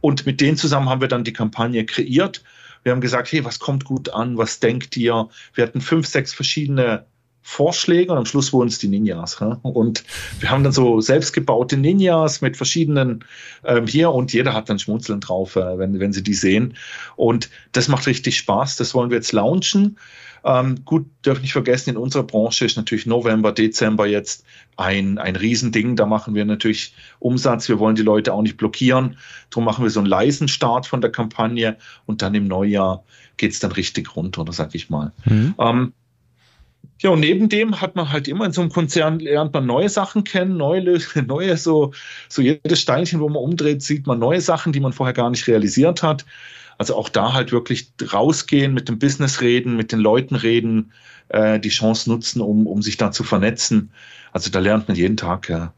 [0.02, 2.44] Und mit denen zusammen haben wir dann die Kampagne kreiert.
[2.84, 4.38] Wir haben gesagt, hey, was kommt gut an?
[4.38, 5.30] Was denkt ihr?
[5.54, 7.06] Wir hatten fünf, sechs verschiedene
[7.48, 9.40] Vorschläge und am Schluss wurden es die Ninjas.
[9.62, 10.04] Und
[10.40, 13.24] wir haben dann so selbstgebaute Ninjas mit verschiedenen
[13.64, 16.76] ähm, hier und jeder hat dann Schmunzeln drauf, äh, wenn, wenn sie die sehen.
[17.16, 18.78] Und das macht richtig Spaß.
[18.78, 20.00] Das wollen wir jetzt launchen.
[20.46, 24.46] Ähm, gut, dürfen nicht vergessen, in unserer Branche ist natürlich November, Dezember jetzt
[24.78, 25.96] ein, ein Riesending.
[25.96, 27.68] Da machen wir natürlich Umsatz.
[27.68, 29.18] Wir wollen die Leute auch nicht blockieren.
[29.50, 33.04] Darum machen wir so einen leisen Start von der Kampagne und dann im Neujahr
[33.38, 35.12] geht es dann richtig runter, sag ich mal.
[35.26, 35.56] Mhm.
[35.58, 35.94] Ähm,
[37.00, 39.90] ja, und neben dem hat man halt immer in so einem Konzern lernt man neue
[39.90, 40.82] Sachen kennen, neue,
[41.28, 41.94] neue so,
[42.30, 45.48] so jedes Steinchen, wo man umdreht, sieht man neue Sachen, die man vorher gar nicht
[45.48, 46.26] realisiert hat.
[46.78, 50.92] Also auch da halt wirklich rausgehen, mit dem Business reden, mit den Leuten reden,
[51.30, 53.92] äh, die Chance nutzen, um, um sich da zu vernetzen.
[54.32, 55.74] Also da lernt man jeden Tag ja,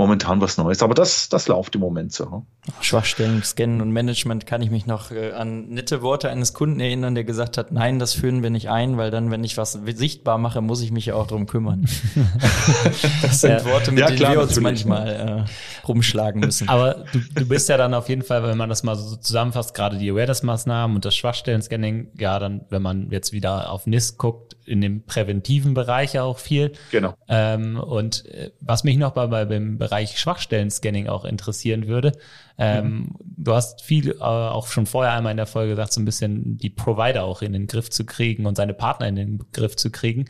[0.00, 0.82] momentan was Neues.
[0.82, 2.24] Aber das, das läuft im Moment so.
[2.24, 2.42] Ne?
[2.80, 7.14] Schwachstellen, Scannen und Management kann ich mich noch äh, an nette Worte eines Kunden erinnern,
[7.14, 10.38] der gesagt hat, nein, das führen wir nicht ein, weil dann, wenn ich was sichtbar
[10.38, 11.84] mache, muss ich mich ja auch drum kümmern.
[13.22, 13.64] das sind ja.
[13.66, 14.86] Worte, mit ja, denen klar, wir uns natürlich.
[14.86, 16.68] manchmal äh, rumschlagen müssen.
[16.70, 19.74] Aber du, du bist ja dann auf jeden Fall, wenn man das mal so zusammenfasst,
[19.74, 24.56] gerade die Awareness-Maßnahmen und das Schwachstellen-Scanning, ja, dann, wenn man jetzt wieder auf NIST guckt,
[24.64, 26.72] in dem präventiven Bereich auch viel.
[26.90, 27.14] Genau.
[27.28, 32.12] Ähm, und äh, was mich noch bei, bei dem Bereich Schwachstellen-Scanning auch interessieren würde,
[32.58, 33.14] ähm, mhm.
[33.20, 36.58] du hast viel äh, auch schon vorher einmal in der Folge gesagt, so ein bisschen
[36.58, 39.90] die Provider auch in den Griff zu kriegen und seine Partner in den Griff zu
[39.90, 40.26] kriegen.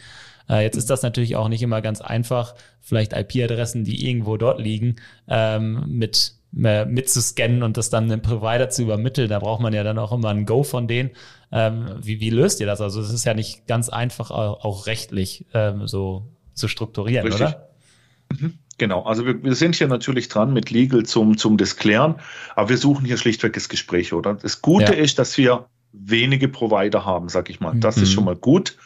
[0.49, 4.61] Äh, jetzt ist das natürlich auch nicht immer ganz einfach, vielleicht IP-Adressen, die irgendwo dort
[4.61, 4.97] liegen,
[5.29, 9.29] ähm, mit mitzuscannen und das dann dem Provider zu übermitteln.
[9.29, 11.11] Da braucht man ja dann auch immer ein Go von denen.
[11.53, 12.81] Ähm, wie, wie löst ihr das?
[12.81, 17.47] Also es ist ja nicht ganz einfach, auch, rechtlich ähm, so zu strukturieren, Richtig.
[17.47, 17.69] oder?
[18.33, 18.59] Mhm.
[18.79, 22.15] Genau, also wir, wir sind hier natürlich dran mit Legal zum, zum Disklären,
[22.57, 24.35] aber wir suchen hier schlichtweg das Gespräch, oder?
[24.35, 24.99] Das Gute ja.
[24.99, 27.75] ist, dass wir wenige Provider haben, sag ich mal.
[27.77, 28.03] Das mhm.
[28.05, 28.79] ist schon mal gut.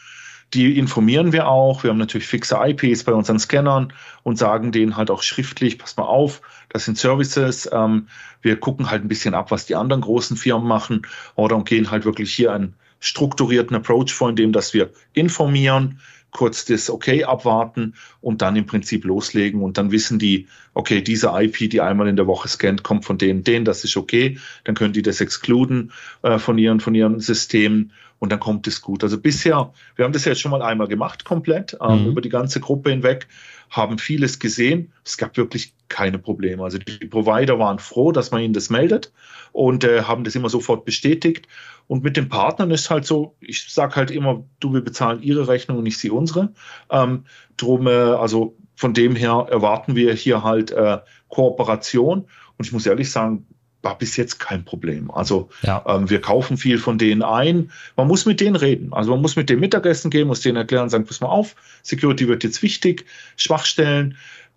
[0.52, 1.82] Die informieren wir auch.
[1.82, 3.92] Wir haben natürlich fixe IPs bei unseren Scannern
[4.22, 6.40] und sagen denen halt auch schriftlich, pass mal auf,
[6.74, 7.70] das sind Services.
[7.72, 8.08] Ähm,
[8.42, 11.02] wir gucken halt ein bisschen ab, was die anderen großen Firmen machen
[11.36, 16.00] oder und gehen halt wirklich hier einen strukturierten Approach vor, indem dass wir informieren,
[16.32, 19.62] kurz das Okay abwarten und dann im Prinzip loslegen.
[19.62, 23.18] Und dann wissen die, okay, diese IP, die einmal in der Woche scannt, kommt von
[23.18, 27.20] denen, denen, das ist okay, dann können die das exkluden äh, von ihren, von ihren
[27.20, 29.02] Systemen und dann kommt es gut.
[29.02, 32.06] Also bisher, wir haben das jetzt schon mal einmal gemacht, komplett, ähm, mhm.
[32.08, 33.26] über die ganze Gruppe hinweg,
[33.70, 34.92] haben vieles gesehen.
[35.04, 36.62] Es gab wirklich keine Probleme.
[36.62, 39.12] Also die Provider waren froh, dass man ihnen das meldet
[39.52, 41.46] und äh, haben das immer sofort bestätigt.
[41.86, 45.48] Und mit den Partnern ist halt so, ich sage halt immer, du, wir bezahlen ihre
[45.48, 46.52] Rechnung und nicht sie unsere.
[46.90, 47.24] Ähm,
[47.56, 50.98] drum, äh, also von dem her erwarten wir hier halt äh,
[51.28, 52.26] Kooperation.
[52.56, 53.46] Und ich muss ehrlich sagen,
[53.84, 55.10] war bis jetzt kein Problem.
[55.10, 55.84] Also ja.
[55.86, 57.70] ähm, wir kaufen viel von denen ein.
[57.96, 58.92] Man muss mit denen reden.
[58.92, 62.26] Also man muss mit denen Mittagessen gehen, muss denen erklären, sagen, pass mal auf, Security
[62.26, 63.04] wird jetzt wichtig,
[63.36, 64.16] Schwachstellen.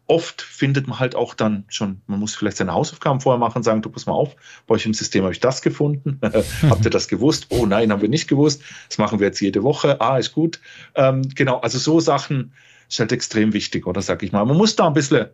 [0.10, 3.82] Oft findet man halt auch dann schon, man muss vielleicht seine Hausaufgaben vorher machen, sagen,
[3.82, 6.22] du pass mal auf, bei euch im System habe ich das gefunden.
[6.70, 7.48] Habt ihr das gewusst?
[7.50, 8.62] Oh nein, haben wir nicht gewusst.
[8.88, 10.00] Das machen wir jetzt jede Woche.
[10.00, 10.62] Ah, ist gut.
[10.96, 12.54] Ähm, genau, also so Sachen
[12.90, 14.46] ist halt extrem wichtig, oder sag ich mal.
[14.46, 15.28] Man muss da ein bisschen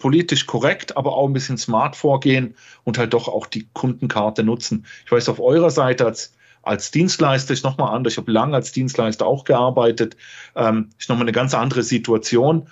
[0.00, 4.84] politisch korrekt, aber auch ein bisschen smart vorgehen und halt doch auch die Kundenkarte nutzen.
[5.06, 8.14] Ich weiß, auf eurer Seite als, als Dienstleister ist nochmal anders.
[8.14, 10.16] Ich habe lange als Dienstleister auch gearbeitet.
[10.56, 12.66] Ähm, ist nochmal eine ganz andere Situation.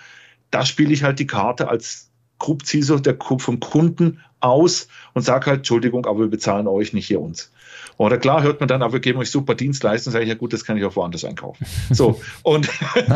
[0.50, 2.10] Da spiele ich halt die Karte als
[2.40, 7.06] Group CISO der vom Kunden aus und sage halt, Entschuldigung, aber wir bezahlen euch nicht
[7.06, 7.52] hier uns.
[7.96, 10.52] Oder klar hört man dann, aber wir geben euch super Dienstleistungen, sage ich, ja gut,
[10.52, 11.66] das kann ich auch woanders einkaufen.
[11.90, 12.68] So, und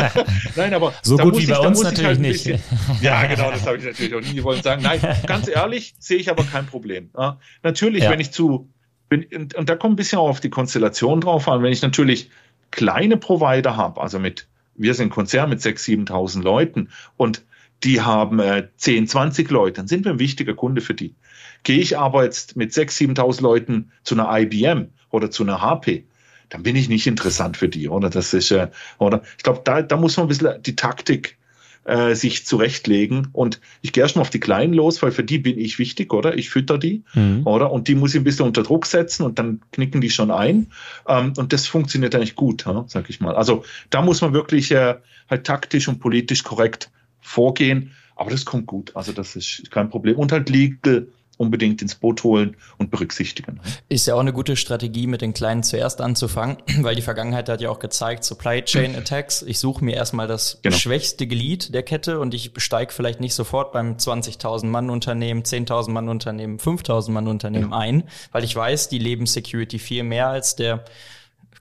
[0.56, 2.44] nein, aber so gut wie bei ich, uns natürlich halt nicht.
[2.44, 2.62] Bisschen,
[3.00, 4.82] ja, genau, das habe ich natürlich auch nie gewollt sagen.
[4.82, 7.10] Nein, ganz ehrlich, sehe ich aber kein Problem.
[7.16, 8.10] Ja, natürlich, ja.
[8.10, 8.68] wenn ich zu,
[9.08, 11.82] bin, und, und da kommt ein bisschen auch auf die Konstellation drauf an, wenn ich
[11.82, 12.30] natürlich
[12.70, 17.44] kleine Provider habe, also mit, wir sind Konzern mit 6.000, 7.000 Leuten und
[17.84, 21.14] die haben äh, 10, 20 Leute, dann sind wir ein wichtiger Kunde für die.
[21.62, 26.04] Gehe ich aber jetzt mit 6.000, 7.000 Leuten zu einer IBM oder zu einer HP,
[26.48, 28.10] dann bin ich nicht interessant für die, oder?
[28.10, 29.22] Das ist, äh, oder?
[29.38, 31.38] Ich glaube, da, da muss man ein bisschen die Taktik
[31.84, 33.28] äh, sich zurechtlegen.
[33.32, 36.36] Und ich gehe erstmal auf die Kleinen los, weil für die bin ich wichtig, oder?
[36.36, 37.46] Ich fütter die, mhm.
[37.46, 37.72] oder?
[37.72, 40.68] Und die muss ich ein bisschen unter Druck setzen und dann knicken die schon ein.
[41.08, 43.34] Ähm, und das funktioniert eigentlich gut, ja, sag ich mal.
[43.34, 44.96] Also da muss man wirklich äh,
[45.28, 46.90] halt taktisch und politisch korrekt
[47.20, 47.92] vorgehen.
[48.14, 48.94] Aber das kommt gut.
[48.94, 50.16] Also das ist kein Problem.
[50.16, 51.08] Und halt legal
[51.42, 53.60] unbedingt ins Boot holen und berücksichtigen.
[53.88, 57.60] Ist ja auch eine gute Strategie, mit den Kleinen zuerst anzufangen, weil die Vergangenheit hat
[57.60, 59.42] ja auch gezeigt, Supply Chain Attacks.
[59.42, 60.76] Ich suche mir erstmal das genau.
[60.76, 65.90] schwächste Glied der Kette und ich steige vielleicht nicht sofort beim 20.000 Mann Unternehmen, 10.000
[65.90, 67.76] Mann Unternehmen, 5.000 Mann Unternehmen genau.
[67.76, 70.84] ein, weil ich weiß, die leben Security viel mehr als der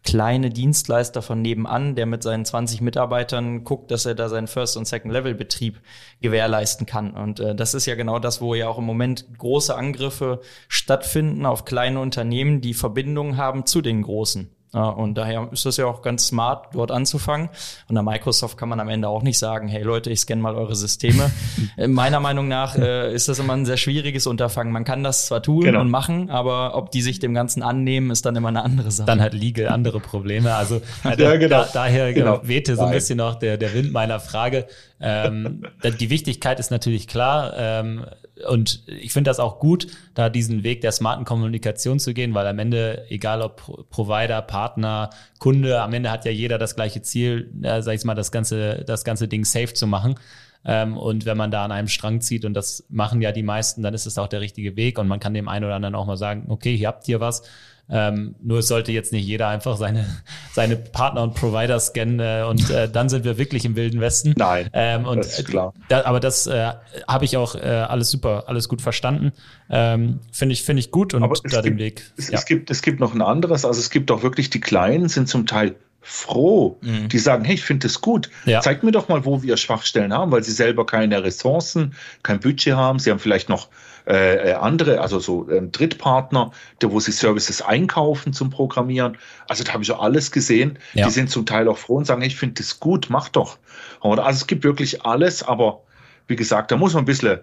[0.04, 4.78] kleine Dienstleister von nebenan, der mit seinen 20 Mitarbeitern guckt, dass er da seinen First-
[4.78, 5.80] und Second-Level-Betrieb
[6.22, 7.12] gewährleisten kann.
[7.12, 11.46] Und äh, das ist ja genau das, wo ja auch im Moment große Angriffe stattfinden
[11.46, 14.50] auf kleine Unternehmen, die Verbindungen haben zu den großen.
[14.80, 17.50] Und daher ist es ja auch ganz smart, dort anzufangen.
[17.90, 20.56] Und an Microsoft kann man am Ende auch nicht sagen, hey Leute, ich scanne mal
[20.56, 21.32] eure Systeme.
[21.78, 24.74] Äh, meiner Meinung nach äh, ist das immer ein sehr schwieriges Unterfangen.
[24.74, 25.82] Man kann das zwar tun genau.
[25.82, 29.06] und machen, aber ob die sich dem Ganzen annehmen, ist dann immer eine andere Sache.
[29.06, 30.54] Dann halt legal andere Probleme.
[30.54, 31.62] Also äh, ja, genau.
[31.62, 32.42] da, daher genau.
[32.44, 34.68] wehte so ein bisschen noch der, der Wind meiner Frage.
[35.02, 35.64] Ähm,
[36.00, 37.54] die Wichtigkeit ist natürlich klar.
[37.58, 38.06] Ähm,
[38.48, 42.48] und ich finde das auch gut, da diesen Weg der smarten Kommunikation zu gehen, weil
[42.48, 47.52] am Ende, egal ob Provider, Partner, Kunde, am Ende hat ja jeder das gleiche Ziel,
[47.64, 50.16] äh, sag ich mal, das ganze, das ganze Ding safe zu machen.
[50.64, 53.82] Ähm, und wenn man da an einem Strang zieht, und das machen ja die meisten,
[53.82, 55.00] dann ist es auch der richtige Weg.
[55.00, 57.44] Und man kann dem einen oder anderen auch mal sagen, okay, hier habt ihr was.
[57.92, 60.06] Ähm, nur es sollte jetzt nicht jeder einfach seine,
[60.54, 64.34] seine Partner und Provider scannen äh, und äh, dann sind wir wirklich im Wilden Westen.
[64.38, 65.74] Nein, ähm, und, das ist klar.
[65.90, 66.72] Da, aber das äh,
[67.08, 69.34] habe ich auch äh, alles super, alles gut verstanden.
[69.70, 71.22] Ähm, Finde ich, finde ich gut und
[71.52, 72.04] da den Weg.
[72.18, 72.38] Es, ja.
[72.38, 75.28] es, gibt, es gibt noch ein anderes, also es gibt auch wirklich die Kleinen sind
[75.28, 76.80] zum Teil froh.
[76.82, 77.10] Mhm.
[77.10, 78.30] Die sagen, hey, ich finde das gut.
[78.46, 78.62] Ja.
[78.62, 82.74] Zeigt mir doch mal, wo wir Schwachstellen haben, weil sie selber keine Ressourcen, kein Budget
[82.74, 83.00] haben.
[83.00, 83.70] Sie haben vielleicht noch
[84.08, 89.18] äh, äh, andere, also so äh, Drittpartner, der, wo sie Services einkaufen zum Programmieren.
[89.48, 90.80] Also da habe ich schon alles gesehen.
[90.94, 91.06] Ja.
[91.06, 93.58] Die sind zum Teil auch froh und sagen, ich finde das gut, mach doch.
[94.02, 95.82] Also es gibt wirklich alles, aber
[96.28, 97.40] wie gesagt, da muss man ein bisschen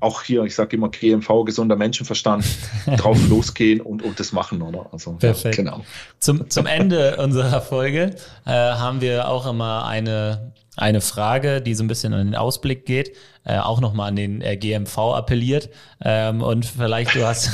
[0.00, 2.44] auch hier, ich sage immer GMV, gesunder Menschenverstand,
[2.96, 4.88] drauf losgehen und, und das machen, oder?
[4.92, 5.56] Also, Perfekt.
[5.56, 5.84] Ja, genau.
[6.18, 11.84] Zum, zum Ende unserer Folge äh, haben wir auch immer eine eine Frage, die so
[11.84, 15.70] ein bisschen an den Ausblick geht, äh, auch nochmal an den äh, GMV appelliert.
[16.02, 17.50] Ähm, und vielleicht du hast,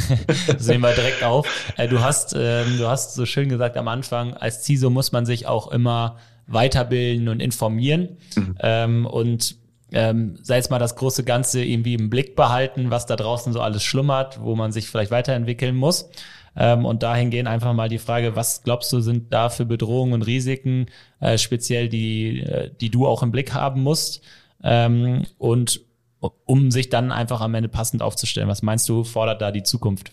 [0.58, 4.34] sehen wir direkt auf, äh, du hast, ähm, du hast so schön gesagt am Anfang,
[4.34, 6.16] als CISO muss man sich auch immer
[6.46, 8.16] weiterbilden und informieren.
[8.36, 8.56] Mhm.
[8.60, 9.56] Ähm, und
[9.92, 13.60] ähm, sei es mal das große Ganze irgendwie im Blick behalten, was da draußen so
[13.60, 16.10] alles schlummert, wo man sich vielleicht weiterentwickeln muss.
[16.56, 20.22] Ähm, und dahingehend einfach mal die Frage, was glaubst du, sind da für Bedrohungen und
[20.22, 20.86] Risiken,
[21.20, 24.22] äh, speziell die, äh, die du auch im Blick haben musst?
[24.64, 25.82] Ähm, und
[26.46, 28.48] um sich dann einfach am Ende passend aufzustellen.
[28.48, 30.12] Was meinst du, fordert da die Zukunft?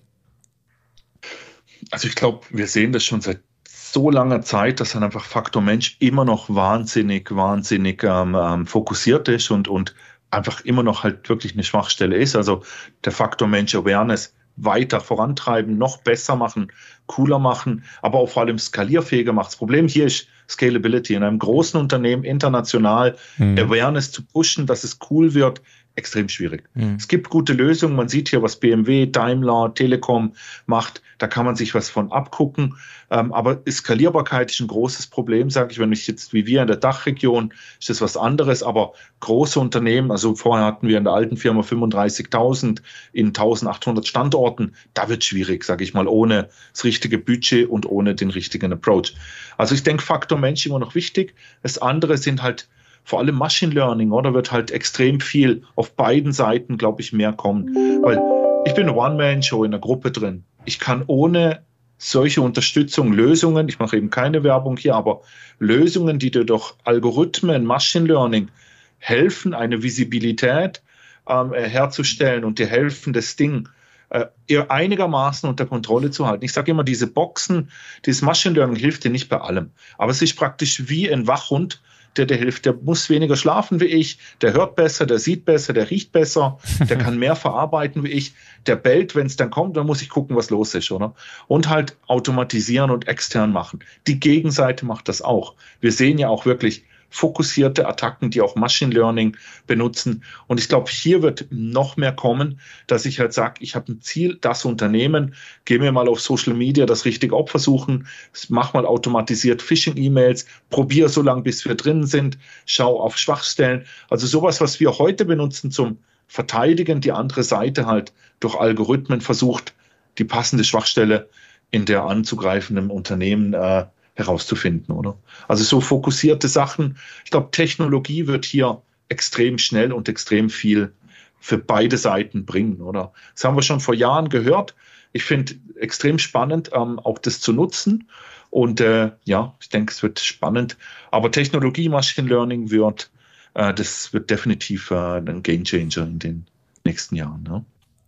[1.90, 5.62] Also ich glaube, wir sehen das schon seit so langer Zeit, dass dann einfach Faktor
[5.62, 9.96] Mensch immer noch wahnsinnig, wahnsinnig ähm, ähm, fokussiert ist und, und
[10.30, 12.36] einfach immer noch halt wirklich eine Schwachstelle ist.
[12.36, 12.64] Also
[13.04, 16.72] der Faktor Mensch Awareness weiter vorantreiben, noch besser machen,
[17.08, 19.48] cooler machen, aber auch vor allem skalierfähiger machen.
[19.48, 21.14] Das Problem hier ist Scalability.
[21.14, 23.58] In einem großen Unternehmen international mhm.
[23.58, 25.62] Awareness zu pushen, dass es cool wird,
[25.96, 26.64] extrem schwierig.
[26.74, 26.96] Mhm.
[26.96, 27.96] Es gibt gute Lösungen.
[27.96, 30.34] Man sieht hier, was BMW, Daimler, Telekom
[30.66, 31.02] macht.
[31.18, 32.76] Da kann man sich was von abgucken.
[33.10, 35.80] Ähm, aber Skalierbarkeit ist ein großes Problem, sage ich.
[35.80, 38.64] Wenn ich jetzt wie wir in der Dachregion, ist das was anderes.
[38.64, 42.82] Aber große Unternehmen, also vorher hatten wir in der alten Firma 35.000
[43.12, 44.74] in 1800 Standorten.
[44.94, 49.14] Da wird schwierig, sage ich mal, ohne das richtige Budget und ohne den richtigen Approach.
[49.58, 51.36] Also ich denke, Faktor Mensch immer noch wichtig.
[51.62, 52.68] Das andere sind halt
[53.04, 57.34] vor allem Machine Learning, oder wird halt extrem viel auf beiden Seiten, glaube ich, mehr
[57.34, 57.76] kommen.
[58.04, 58.22] Weil
[58.66, 60.44] ich bin eine One-Man-Show in der Gruppe drin.
[60.66, 61.64] Ich kann ohne
[61.98, 65.22] solche Unterstützung, Lösungen, ich mache eben keine Werbung hier, aber
[65.60, 68.50] Lösungen, die dir durch Algorithmen, Machine Learning
[68.98, 70.82] helfen, eine Visibilität
[71.28, 73.70] ähm, herzustellen und dir helfen, das Ding
[74.10, 74.26] äh,
[74.68, 76.44] einigermaßen unter Kontrolle zu halten.
[76.44, 77.70] Ich sage immer, diese Boxen,
[78.06, 79.72] dieses Machine Learning hilft dir nicht bei allem.
[79.98, 81.82] Aber es ist praktisch wie ein Wachhund,
[82.18, 82.66] der dir hilft.
[82.66, 86.58] Der muss weniger schlafen wie ich, der hört besser, der sieht besser, der riecht besser,
[86.90, 88.34] der kann mehr verarbeiten wie ich,
[88.68, 91.14] der bellt, wenn es dann kommt, dann muss ich gucken, was los ist, oder?
[91.48, 93.80] Und halt automatisieren und extern machen.
[94.08, 95.56] Die Gegenseite macht das auch.
[95.80, 99.38] Wir sehen ja auch wirklich fokussierte Attacken, die auch Machine Learning
[99.68, 100.24] benutzen.
[100.48, 104.02] Und ich glaube, hier wird noch mehr kommen, dass ich halt sage, ich habe ein
[104.02, 105.36] Ziel, das Unternehmen,
[105.66, 108.08] gehe mir mal auf Social Media das richtige Opfer suchen,
[108.48, 113.86] mach mal automatisiert Phishing-E-Mails, probiere so lange, bis wir drin sind, schau auf Schwachstellen.
[114.10, 115.98] Also sowas, was wir heute benutzen zum
[116.28, 119.74] Verteidigen, die andere Seite halt durch Algorithmen versucht,
[120.18, 121.30] die passende Schwachstelle
[121.72, 123.86] in der anzugreifenden Unternehmen äh,
[124.16, 125.18] herauszufinden, oder?
[125.48, 126.98] Also so fokussierte Sachen.
[127.26, 130.92] Ich glaube, Technologie wird hier extrem schnell und extrem viel
[131.40, 133.12] für beide Seiten bringen, oder?
[133.34, 134.76] Das haben wir schon vor Jahren gehört.
[135.12, 138.08] Ich finde extrem spannend, ähm, auch das zu nutzen.
[138.50, 140.78] Und äh, ja, ich denke, es wird spannend.
[141.10, 143.10] Aber Technologie, Machine Learning wird,
[143.54, 146.46] äh, das wird definitiv äh, ein Game Changer in den
[146.86, 147.44] nächsten Jahren.
[147.44, 147.66] Ne?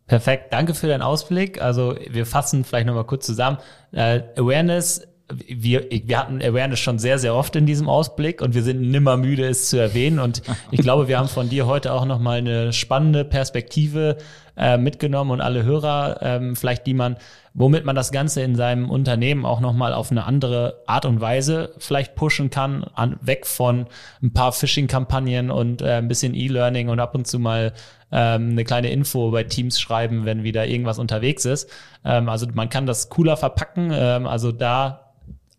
[0.08, 1.62] Perfekt, danke für deinen Ausblick.
[1.62, 3.58] Also wir fassen vielleicht nochmal kurz zusammen.
[3.93, 8.63] Äh, Awareness wir, wir hatten Awareness schon sehr, sehr oft in diesem Ausblick und wir
[8.63, 10.19] sind nimmer müde, es zu erwähnen.
[10.19, 14.17] Und ich glaube, wir haben von dir heute auch nochmal eine spannende Perspektive
[14.57, 17.17] äh, mitgenommen und alle Hörer, ähm, vielleicht die man,
[17.53, 21.74] womit man das Ganze in seinem Unternehmen auch nochmal auf eine andere Art und Weise
[21.78, 23.88] vielleicht pushen kann, an, weg von
[24.21, 27.74] ein paar Phishing-Kampagnen und äh, ein bisschen E-Learning und ab und zu mal
[28.14, 31.70] ähm, eine kleine Info bei Teams schreiben, wenn wieder irgendwas unterwegs ist.
[32.05, 33.91] Ähm, also man kann das cooler verpacken.
[33.91, 34.99] Ähm, also da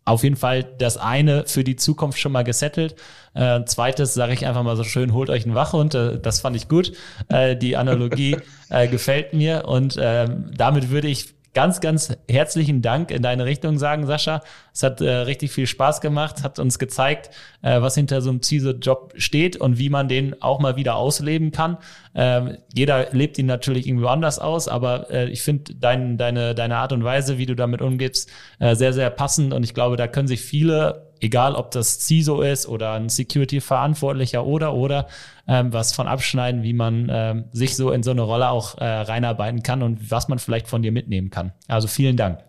[0.05, 2.95] auf jeden Fall das eine für die Zukunft schon mal gesettelt.
[3.33, 5.95] Äh, zweites sage ich einfach mal so schön, holt euch einen Wachhund.
[5.95, 6.93] Äh, das fand ich gut.
[7.27, 8.37] Äh, die Analogie
[8.69, 13.79] äh, gefällt mir und ähm, damit würde ich ganz, ganz herzlichen Dank in deine Richtung
[13.79, 14.43] sagen, Sascha.
[14.73, 17.31] Es hat äh, richtig viel Spaß gemacht, hat uns gezeigt,
[17.63, 21.51] äh, was hinter so einem CISO-Job steht und wie man den auch mal wieder ausleben
[21.51, 21.77] kann.
[22.13, 26.75] Ähm, jeder lebt ihn natürlich irgendwie anders aus, aber äh, ich finde dein, deine, deine
[26.75, 28.29] Art und Weise, wie du damit umgibst,
[28.59, 32.41] äh, sehr, sehr passend und ich glaube, da können sich viele egal ob das CISO
[32.41, 35.07] ist oder ein Security-Verantwortlicher oder oder
[35.47, 38.85] ähm, was von abschneiden, wie man ähm, sich so in so eine Rolle auch äh,
[38.85, 41.53] reinarbeiten kann und was man vielleicht von dir mitnehmen kann.
[41.67, 42.39] Also vielen Dank.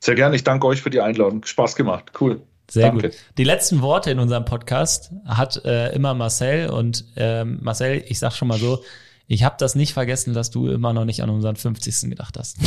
[0.00, 0.36] Sehr gerne.
[0.36, 1.44] Ich danke euch für die Einladung.
[1.44, 2.12] Spaß gemacht.
[2.20, 2.42] Cool.
[2.70, 3.08] Sehr Danke.
[3.08, 3.18] gut.
[3.38, 8.32] Die letzten Worte in unserem Podcast hat äh, immer Marcel und ähm, Marcel, ich sag
[8.32, 8.82] schon mal so,
[9.26, 12.10] ich habe das nicht vergessen, dass du immer noch nicht an unseren 50.
[12.10, 12.58] gedacht hast.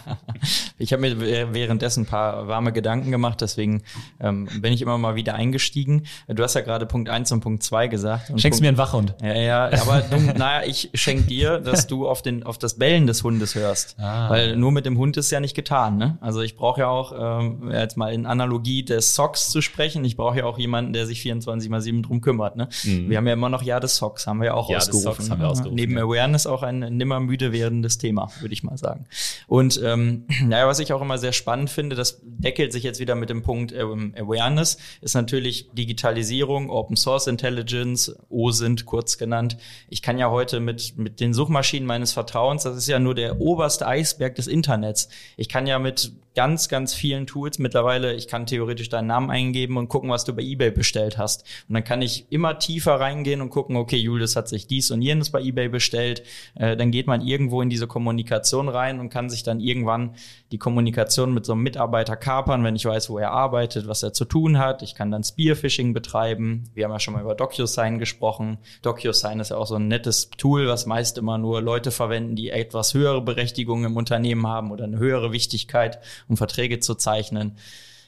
[0.78, 3.82] ich habe mir währenddessen ein paar warme Gedanken gemacht, deswegen
[4.20, 6.04] ähm, bin ich immer mal wieder eingestiegen.
[6.28, 8.28] Du hast ja gerade Punkt eins und Punkt zwei gesagt.
[8.28, 9.14] Schenkst Punkt, mir einen Wachhund.
[9.20, 10.04] Ja, ja, aber
[10.36, 13.96] naja, ich schenk dir, dass du auf, den, auf das Bellen des Hundes hörst.
[13.98, 14.30] Ah.
[14.30, 15.98] Weil nur mit dem Hund ist ja nicht getan.
[15.98, 16.18] Ne?
[16.20, 20.16] Also ich brauche ja auch, ähm, jetzt mal in Analogie des Socks zu sprechen, ich
[20.16, 22.54] brauche ja auch jemanden, der sich 24 mal 7 drum kümmert.
[22.54, 22.68] Ne?
[22.84, 23.10] Mhm.
[23.10, 25.08] Wir haben ja immer noch Ja des Socks, haben wir ja auch ja, ausgerufen.
[25.08, 25.98] Des Socks haben wir ausgerufen neben.
[25.98, 29.06] Awareness auch ein nimmer müde werdendes Thema, würde ich mal sagen.
[29.46, 33.14] Und ähm, naja, was ich auch immer sehr spannend finde, das deckelt sich jetzt wieder
[33.14, 39.56] mit dem Punkt ähm, Awareness, ist natürlich Digitalisierung, Open Source Intelligence, OSINT kurz genannt.
[39.88, 43.40] Ich kann ja heute mit, mit den Suchmaschinen meines Vertrauens, das ist ja nur der
[43.40, 45.08] oberste Eisberg des Internets.
[45.36, 49.76] Ich kann ja mit ganz, ganz vielen Tools mittlerweile, ich kann theoretisch deinen Namen eingeben
[49.76, 51.44] und gucken, was du bei eBay bestellt hast.
[51.68, 55.02] Und dann kann ich immer tiefer reingehen und gucken, okay, Julius hat sich dies und
[55.02, 56.22] jenes bei eBay bestellt.
[56.54, 60.14] Äh, dann geht man irgendwo in diese Kommunikation rein und kann sich dann irgendwann
[60.52, 64.12] die Kommunikation mit so einem Mitarbeiter kapern, wenn ich weiß, wo er arbeitet, was er
[64.12, 64.82] zu tun hat.
[64.82, 66.64] Ich kann dann Spearfishing betreiben.
[66.74, 68.58] Wir haben ja schon mal über DocuSign gesprochen.
[68.82, 72.50] DocuSign ist ja auch so ein nettes Tool, was meist immer nur Leute verwenden, die
[72.50, 77.56] etwas höhere Berechtigung im Unternehmen haben oder eine höhere Wichtigkeit um Verträge zu zeichnen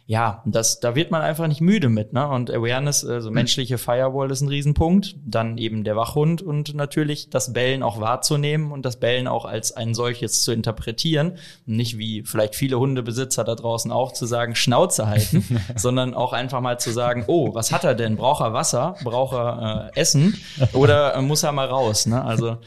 [0.07, 2.27] ja, das, da wird man einfach nicht müde mit, ne?
[2.27, 5.15] Und Awareness, also menschliche Firewall ist ein Riesenpunkt.
[5.25, 9.73] Dann eben der Wachhund und natürlich das Bellen auch wahrzunehmen und das Bellen auch als
[9.73, 11.39] ein solches zu interpretieren.
[11.67, 16.61] Nicht wie vielleicht viele Hundebesitzer da draußen auch zu sagen, Schnauze halten, sondern auch einfach
[16.61, 18.17] mal zu sagen, oh, was hat er denn?
[18.17, 18.97] Braucht er Wasser?
[19.05, 20.37] Braucht er äh, Essen?
[20.73, 22.25] Oder äh, muss er mal raus, ne?
[22.25, 22.59] Also,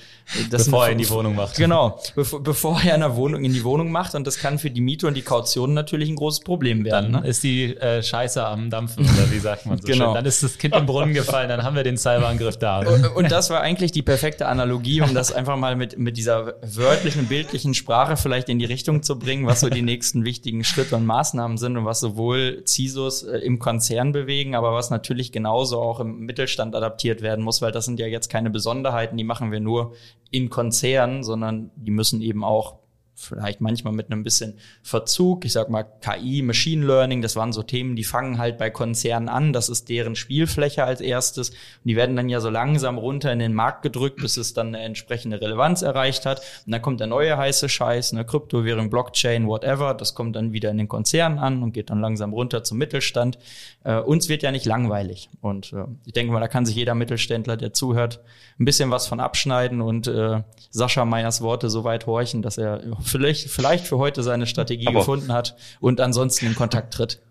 [0.49, 1.57] das bevor er in die Wohnung macht.
[1.57, 4.71] Genau, bevor, bevor er in der Wohnung in die Wohnung macht und das kann für
[4.71, 7.11] die Miete und die Kaution natürlich ein großes Problem werden.
[7.11, 7.24] Dann ne?
[7.26, 10.05] Ist die äh, Scheiße am Dampfen oder wie sagt man so genau.
[10.05, 10.13] schön.
[10.15, 12.80] Dann ist das Kind im Brunnen gefallen, dann haben wir den Cyberangriff da.
[12.80, 16.55] Und, und das war eigentlich die perfekte Analogie, um das einfach mal mit mit dieser
[16.61, 20.95] wörtlichen, bildlichen Sprache vielleicht in die Richtung zu bringen, was so die nächsten wichtigen Schritte
[20.95, 25.82] und Maßnahmen sind und was sowohl CISOs äh, im Konzern bewegen, aber was natürlich genauso
[25.82, 29.51] auch im Mittelstand adaptiert werden muss, weil das sind ja jetzt keine Besonderheiten, die machen
[29.51, 29.93] wir nur
[30.32, 32.76] in Konzernen, sondern die müssen eben auch
[33.16, 35.45] vielleicht manchmal mit einem bisschen Verzug.
[35.45, 39.30] Ich sag mal KI, Machine Learning, das waren so Themen, die fangen halt bei Konzernen
[39.30, 39.53] an.
[39.53, 41.49] Das ist deren Spielfläche als erstes.
[41.49, 44.68] Und die werden dann ja so langsam runter in den Markt gedrückt, bis es dann
[44.68, 46.41] eine entsprechende Relevanz erreicht hat.
[46.66, 49.93] Und dann kommt der neue heiße Scheiß, eine Kryptowährung, Blockchain, whatever.
[49.93, 53.38] Das kommt dann wieder in den Konzernen an und geht dann langsam runter zum Mittelstand.
[53.84, 55.30] Äh, uns wird ja nicht langweilig.
[55.41, 58.22] Und äh, ich denke mal, da kann sich jeder Mittelständler, der zuhört,
[58.59, 62.82] ein bisschen was von abschneiden und äh, Sascha Meyers Worte so weit horchen, dass er
[63.06, 67.22] vielleicht, vielleicht für heute seine Strategie aber gefunden hat und ansonsten in Kontakt tritt.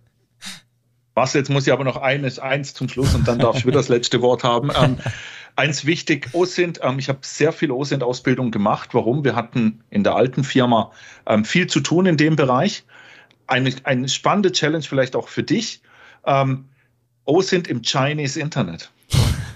[1.14, 3.76] Was, jetzt muss ich aber noch eines, eins zum Schluss und dann darf ich wieder
[3.76, 4.70] das letzte Wort haben.
[4.74, 4.98] Ähm,
[5.56, 8.90] eins wichtig, OSINT, ähm, ich habe sehr viel OSINT-Ausbildung gemacht.
[8.92, 9.24] Warum?
[9.24, 10.90] Wir hatten in der alten Firma
[11.26, 12.84] ähm, viel zu tun in dem Bereich.
[13.46, 15.82] Eine, eine spannende Challenge vielleicht auch für dich.
[16.26, 16.66] Ähm,
[17.26, 18.90] OSINT im Chinese Internet.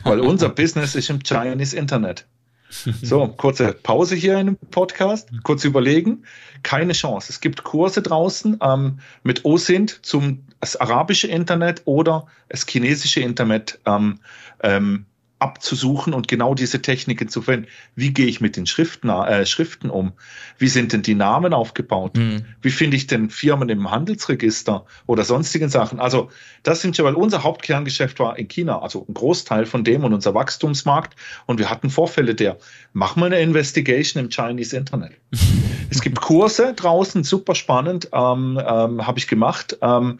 [0.05, 2.27] Weil unser Business ist im Chinese Internet.
[2.71, 6.25] So, kurze Pause hier in dem Podcast, kurz überlegen.
[6.63, 7.29] Keine Chance.
[7.31, 13.79] Es gibt Kurse draußen ähm, mit OSINT zum das arabische Internet oder das chinesische Internet
[13.87, 14.19] ähm,
[14.63, 15.07] ähm,
[15.39, 17.69] abzusuchen und genau diese Techniken zu finden.
[17.95, 20.13] Wie gehe ich mit den Schriften, äh, Schriften um?
[20.59, 22.17] Wie sind denn die Namen aufgebaut?
[22.17, 22.45] Mhm.
[22.61, 26.01] Wie finde ich denn Firmen im Handelsregister oder sonstigen Sachen?
[26.01, 26.31] Also
[26.63, 30.13] das sind ja, weil unser Hauptkerngeschäft war in China, also ein Großteil von dem und
[30.13, 31.15] unser Wachstumsmarkt.
[31.47, 32.59] Und wir hatten Vorfälle der,
[32.93, 35.13] mach mal eine Investigation im Chinese Internet.
[35.91, 40.19] es gibt Kurse draußen, super spannend, ähm, ähm, habe ich gemacht, ähm,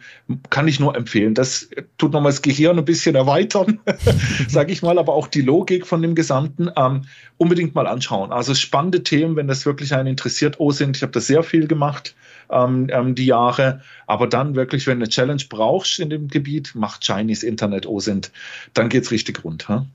[0.49, 1.33] kann ich nur empfehlen.
[1.33, 3.79] Das tut nochmal das Gehirn ein bisschen erweitern,
[4.47, 7.05] sage ich mal, aber aber auch die Logik von dem Gesamten ähm,
[7.37, 8.31] unbedingt mal anschauen.
[8.31, 10.95] Also spannende Themen, wenn das wirklich einen interessiert, oh sind.
[10.95, 12.15] Ich habe da sehr viel gemacht
[12.51, 16.75] ähm, ähm, die Jahre, aber dann wirklich, wenn du eine Challenge brauchst in dem Gebiet,
[16.75, 18.31] macht Chinese Internet oh sind,
[18.75, 19.67] dann geht's richtig rund.
[19.67, 19.87] Ha?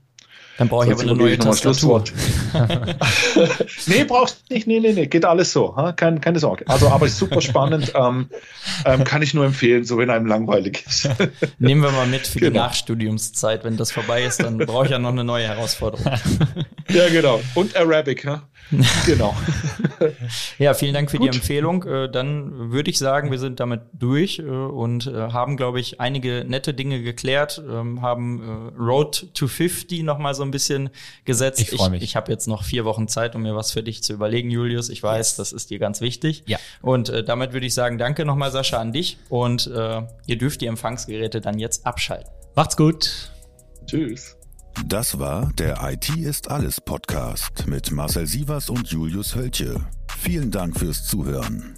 [0.57, 2.03] Dann brauche ich aber eine neue Tastatur.
[3.87, 4.67] nee, brauchst nicht.
[4.67, 5.07] Nee, nee, nee.
[5.07, 5.75] Geht alles so.
[5.75, 5.91] Ha?
[5.91, 6.65] Keine, keine Sorge.
[6.67, 7.91] Also, aber ist super spannend.
[7.95, 8.29] ähm,
[8.85, 11.09] ähm, kann ich nur empfehlen, so wenn einem langweilig ist.
[11.59, 12.51] Nehmen wir mal mit für genau.
[12.51, 13.65] die Nachstudiumszeit.
[13.65, 16.05] Wenn das vorbei ist, dann brauche ich ja noch eine neue Herausforderung.
[16.89, 17.41] ja, genau.
[17.53, 18.23] Und Arabic.
[18.23, 18.43] Ja?
[19.05, 19.35] Genau.
[20.57, 21.33] ja, vielen Dank für Gut.
[21.33, 21.83] die Empfehlung.
[21.83, 25.99] Äh, dann würde ich sagen, wir sind damit durch äh, und äh, haben, glaube ich,
[25.99, 30.89] einige nette Dinge geklärt, ähm, haben Road to 50 nochmal so ein bisschen
[31.25, 31.59] gesetzt.
[31.59, 32.03] Ich freue mich.
[32.03, 34.49] Ich, ich habe jetzt noch vier Wochen Zeit, um mir was für dich zu überlegen,
[34.49, 34.89] Julius.
[34.89, 35.35] Ich weiß, yes.
[35.37, 36.43] das ist dir ganz wichtig.
[36.45, 36.57] Ja.
[36.81, 41.41] Und damit würde ich sagen, danke nochmal, Sascha, an dich und ihr dürft die Empfangsgeräte
[41.41, 42.31] dann jetzt abschalten.
[42.55, 43.31] Macht's gut.
[43.85, 44.37] Tschüss.
[44.85, 49.79] Das war der IT ist alles Podcast mit Marcel Sievers und Julius Hölche.
[50.19, 51.77] Vielen Dank fürs Zuhören.